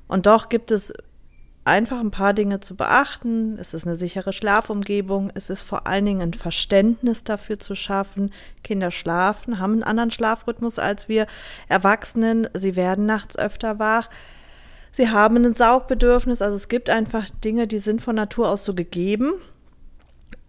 Und 0.08 0.26
doch 0.26 0.50
gibt 0.50 0.70
es 0.70 0.92
einfach 1.64 2.00
ein 2.00 2.10
paar 2.10 2.34
Dinge 2.34 2.60
zu 2.60 2.76
beachten. 2.76 3.56
Es 3.58 3.72
ist 3.72 3.86
eine 3.86 3.96
sichere 3.96 4.32
Schlafumgebung. 4.32 5.30
Es 5.34 5.48
ist 5.48 5.62
vor 5.62 5.86
allen 5.86 6.04
Dingen 6.04 6.20
ein 6.20 6.34
Verständnis 6.34 7.24
dafür 7.24 7.58
zu 7.58 7.74
schaffen. 7.74 8.30
Kinder 8.62 8.90
schlafen, 8.90 9.58
haben 9.58 9.72
einen 9.74 9.84
anderen 9.84 10.10
Schlafrhythmus 10.10 10.78
als 10.78 11.08
wir 11.08 11.26
Erwachsenen. 11.68 12.46
Sie 12.52 12.76
werden 12.76 13.06
nachts 13.06 13.38
öfter 13.38 13.78
wach. 13.78 14.10
Sie 14.94 15.08
haben 15.08 15.36
ein 15.36 15.54
Saugbedürfnis, 15.54 16.42
also 16.42 16.54
es 16.54 16.68
gibt 16.68 16.90
einfach 16.90 17.30
Dinge, 17.42 17.66
die 17.66 17.78
sind 17.78 18.02
von 18.02 18.14
Natur 18.14 18.50
aus 18.50 18.66
so 18.66 18.74
gegeben. 18.74 19.32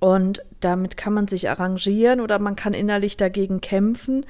Und 0.04 0.44
damit 0.60 0.98
kann 0.98 1.14
man 1.14 1.30
sich 1.30 1.50
arrangieren 1.50 2.20
oder 2.20 2.38
man 2.38 2.58
kann 2.58 2.74
innerlich 2.74 3.16
dagegen 3.16 3.62
kämpfen. 3.62 4.26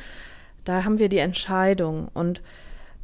Da 0.66 0.84
haben 0.84 1.00
wir 1.00 1.10
die 1.10 1.18
Entscheidung. 1.18 2.10
Und 2.14 2.44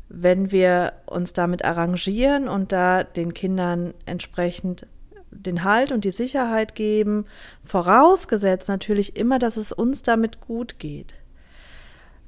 wenn 0.08 0.52
wir 0.52 0.94
uns 1.08 1.34
damit 1.34 1.66
arrangieren 1.66 2.48
und 2.48 2.72
da 2.72 3.04
den 3.04 3.34
Kindern 3.34 3.96
entsprechend 4.06 4.86
den 5.32 5.64
Halt 5.64 5.92
und 5.92 6.04
die 6.04 6.12
Sicherheit 6.12 6.76
geben, 6.76 7.26
vorausgesetzt 7.66 8.70
natürlich 8.70 9.18
immer, 9.18 9.40
dass 9.40 9.58
es 9.58 9.72
uns 9.72 10.04
damit 10.04 10.40
gut 10.40 10.78
geht. 10.78 11.16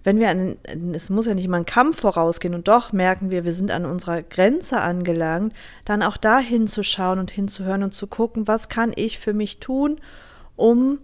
Wenn 0.04 0.20
wir 0.20 0.30
an, 0.30 0.58
es 0.96 1.12
muss 1.12 1.28
ja 1.28 1.36
nicht 1.36 1.46
immer 1.46 1.58
ein 1.58 1.68
Kampf 1.68 2.00
vorausgehen 2.00 2.56
und 2.56 2.68
doch 2.68 2.94
merken 2.94 3.30
wir, 3.30 3.46
wir 3.46 3.54
sind 3.54 3.70
an 3.70 3.86
unserer 3.86 4.24
Grenze 4.24 4.82
angelangt, 4.82 5.54
dann 5.86 6.02
auch 6.02 6.18
da 6.18 6.40
hinzuschauen 6.40 7.20
und 7.20 7.30
hinzuhören 7.30 7.84
und 7.84 7.94
zu 7.94 8.08
gucken, 8.08 8.48
was 8.48 8.70
kann 8.70 8.92
ich 8.96 9.20
für 9.20 9.34
mich 9.34 9.60
tun, 9.60 10.02
um 10.62 11.00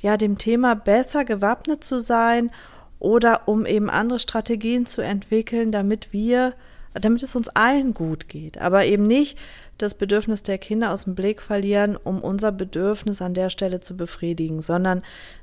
ja 0.00 0.16
dem 0.16 0.38
Thema 0.38 0.74
besser 0.74 1.24
gewappnet 1.24 1.84
zu 1.84 2.00
sein 2.00 2.50
oder 2.98 3.46
um 3.46 3.66
eben 3.66 3.90
andere 3.90 4.18
Strategien 4.18 4.86
zu 4.86 5.02
entwickeln, 5.02 5.70
damit 5.70 6.12
wir 6.12 6.54
damit 7.00 7.22
es 7.22 7.36
uns 7.36 7.48
allen 7.50 7.94
gut 7.94 8.28
geht, 8.28 8.58
aber 8.58 8.84
eben 8.84 9.06
nicht 9.06 9.38
das 9.78 9.94
Bedürfnis 9.94 10.42
der 10.42 10.58
Kinder 10.58 10.92
aus 10.92 11.04
dem 11.04 11.14
Blick 11.14 11.42
verlieren, 11.42 11.96
um 11.96 12.22
unser 12.22 12.52
Bedürfnis 12.52 13.20
an 13.20 13.34
der 13.34 13.50
Stelle 13.50 13.80
zu 13.80 13.96
befriedigen, 13.96 14.62
sondern 14.62 15.02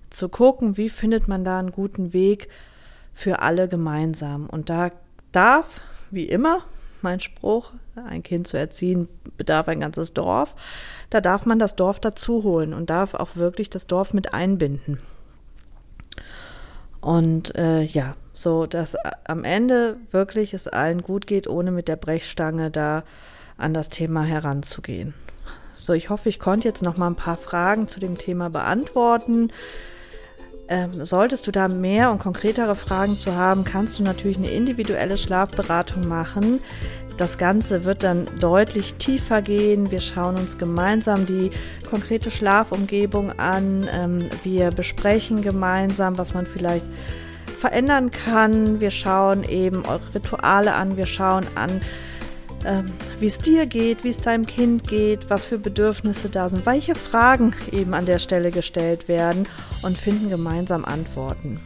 zu 0.09 0.29
gucken, 0.29 0.77
wie 0.77 0.89
findet 0.89 1.27
man 1.27 1.43
da 1.43 1.59
einen 1.59 1.71
guten 1.71 2.13
Weg 2.13 2.49
für 3.13 3.39
alle 3.39 3.67
gemeinsam. 3.67 4.47
Und 4.47 4.69
da 4.69 4.91
darf, 5.31 5.81
wie 6.09 6.25
immer, 6.25 6.63
mein 7.03 7.19
Spruch, 7.19 7.71
ein 7.95 8.23
Kind 8.23 8.47
zu 8.47 8.57
erziehen 8.57 9.07
bedarf 9.37 9.67
ein 9.67 9.79
ganzes 9.79 10.13
Dorf, 10.13 10.55
da 11.09 11.21
darf 11.21 11.45
man 11.45 11.59
das 11.59 11.75
Dorf 11.75 11.99
dazu 11.99 12.43
holen 12.43 12.73
und 12.73 12.89
darf 12.89 13.13
auch 13.13 13.35
wirklich 13.35 13.69
das 13.69 13.87
Dorf 13.87 14.13
mit 14.13 14.33
einbinden. 14.33 14.99
Und 17.01 17.55
äh, 17.55 17.81
ja, 17.81 18.15
so 18.33 18.65
dass 18.65 18.95
am 19.25 19.43
Ende 19.43 19.97
wirklich 20.11 20.53
es 20.53 20.67
allen 20.67 21.01
gut 21.01 21.27
geht, 21.27 21.47
ohne 21.47 21.71
mit 21.71 21.87
der 21.87 21.97
Brechstange 21.97 22.71
da 22.71 23.03
an 23.57 23.73
das 23.73 23.89
Thema 23.89 24.23
heranzugehen. 24.23 25.13
So, 25.75 25.93
ich 25.93 26.09
hoffe, 26.09 26.29
ich 26.29 26.39
konnte 26.39 26.67
jetzt 26.67 26.81
noch 26.81 26.97
mal 26.97 27.07
ein 27.07 27.15
paar 27.15 27.37
Fragen 27.37 27.87
zu 27.87 27.99
dem 27.99 28.17
Thema 28.17 28.49
beantworten. 28.49 29.51
Ähm, 30.73 31.05
solltest 31.05 31.45
du 31.45 31.51
da 31.51 31.67
mehr 31.67 32.09
und 32.09 32.17
konkretere 32.17 32.75
Fragen 32.75 33.15
zu 33.15 33.35
haben, 33.35 33.63
kannst 33.63 33.99
du 33.99 34.03
natürlich 34.03 34.37
eine 34.37 34.49
individuelle 34.49 35.19
Schlafberatung 35.19 36.07
machen. 36.07 36.61
Das 37.15 37.37
Ganze 37.37 37.85
wird 37.85 38.01
dann 38.01 38.25
deutlich 38.39 38.95
tiefer 38.95 39.43
gehen. 39.43 39.91
Wir 39.91 39.99
schauen 39.99 40.35
uns 40.35 40.57
gemeinsam 40.57 41.27
die 41.27 41.51
konkrete 41.87 42.31
Schlafumgebung 42.31 43.37
an. 43.37 43.87
Ähm, 43.93 44.29
wir 44.43 44.71
besprechen 44.71 45.43
gemeinsam, 45.43 46.17
was 46.17 46.33
man 46.33 46.47
vielleicht 46.47 46.85
verändern 47.59 48.09
kann. 48.09 48.79
Wir 48.79 48.89
schauen 48.89 49.43
eben 49.43 49.85
eure 49.85 50.15
Rituale 50.15 50.73
an, 50.73 50.97
wir 50.97 51.05
schauen 51.05 51.45
an, 51.53 51.81
wie 53.19 53.27
es 53.27 53.39
dir 53.39 53.65
geht, 53.65 54.03
wie 54.03 54.09
es 54.09 54.21
deinem 54.21 54.45
Kind 54.45 54.87
geht, 54.87 55.29
was 55.29 55.45
für 55.45 55.57
Bedürfnisse 55.57 56.29
da 56.29 56.49
sind, 56.49 56.65
welche 56.65 56.95
Fragen 56.95 57.53
eben 57.71 57.93
an 57.93 58.05
der 58.05 58.19
Stelle 58.19 58.51
gestellt 58.51 59.07
werden 59.07 59.47
und 59.81 59.97
finden 59.97 60.29
gemeinsam 60.29 60.85
Antworten. 60.85 61.59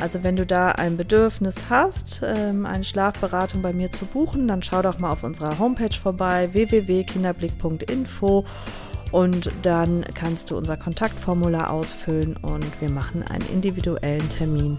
Also 0.00 0.22
wenn 0.22 0.36
du 0.36 0.44
da 0.44 0.72
ein 0.72 0.96
Bedürfnis 0.96 1.56
hast, 1.70 2.20
ähm, 2.24 2.66
eine 2.66 2.84
Schlafberatung 2.84 3.62
bei 3.62 3.72
mir 3.72 3.92
zu 3.92 4.06
buchen, 4.06 4.48
dann 4.48 4.62
schau 4.62 4.82
doch 4.82 4.98
mal 4.98 5.12
auf 5.12 5.22
unserer 5.22 5.58
Homepage 5.58 5.94
vorbei 5.94 6.48
www.kinderblick.info 6.52 8.44
und 9.12 9.52
dann 9.62 10.04
kannst 10.14 10.50
du 10.50 10.56
unser 10.56 10.76
Kontaktformular 10.76 11.70
ausfüllen 11.70 12.36
und 12.36 12.80
wir 12.80 12.88
machen 12.88 13.22
einen 13.22 13.48
individuellen 13.52 14.28
Termin. 14.30 14.78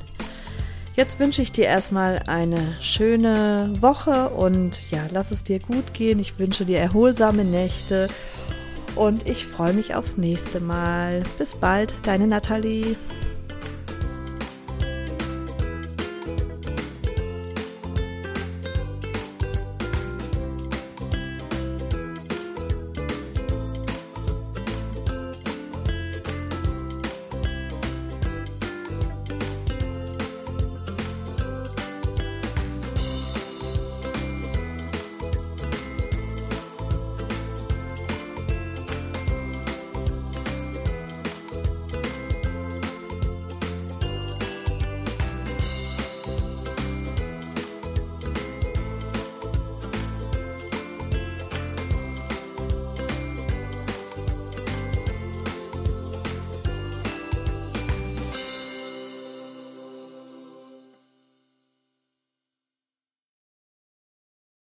Jetzt 0.96 1.20
wünsche 1.20 1.42
ich 1.42 1.52
dir 1.52 1.66
erstmal 1.66 2.24
eine 2.28 2.78
schöne 2.80 3.74
Woche 3.82 4.30
und 4.30 4.92
ja, 4.92 5.02
lass 5.12 5.32
es 5.32 5.44
dir 5.44 5.60
gut 5.60 5.94
gehen. 5.94 6.20
Ich 6.20 6.40
wünsche 6.40 6.64
dir 6.64 6.80
erholsame 6.80 7.44
Nächte 7.44 8.08
und 8.96 9.28
ich 9.28 9.46
freue 9.46 9.74
mich 9.74 9.94
aufs 9.94 10.16
nächste 10.16 10.62
Mal. 10.62 11.24
Bis 11.38 11.56
bald, 11.56 11.94
deine 12.04 12.28
Nathalie. 12.28 12.96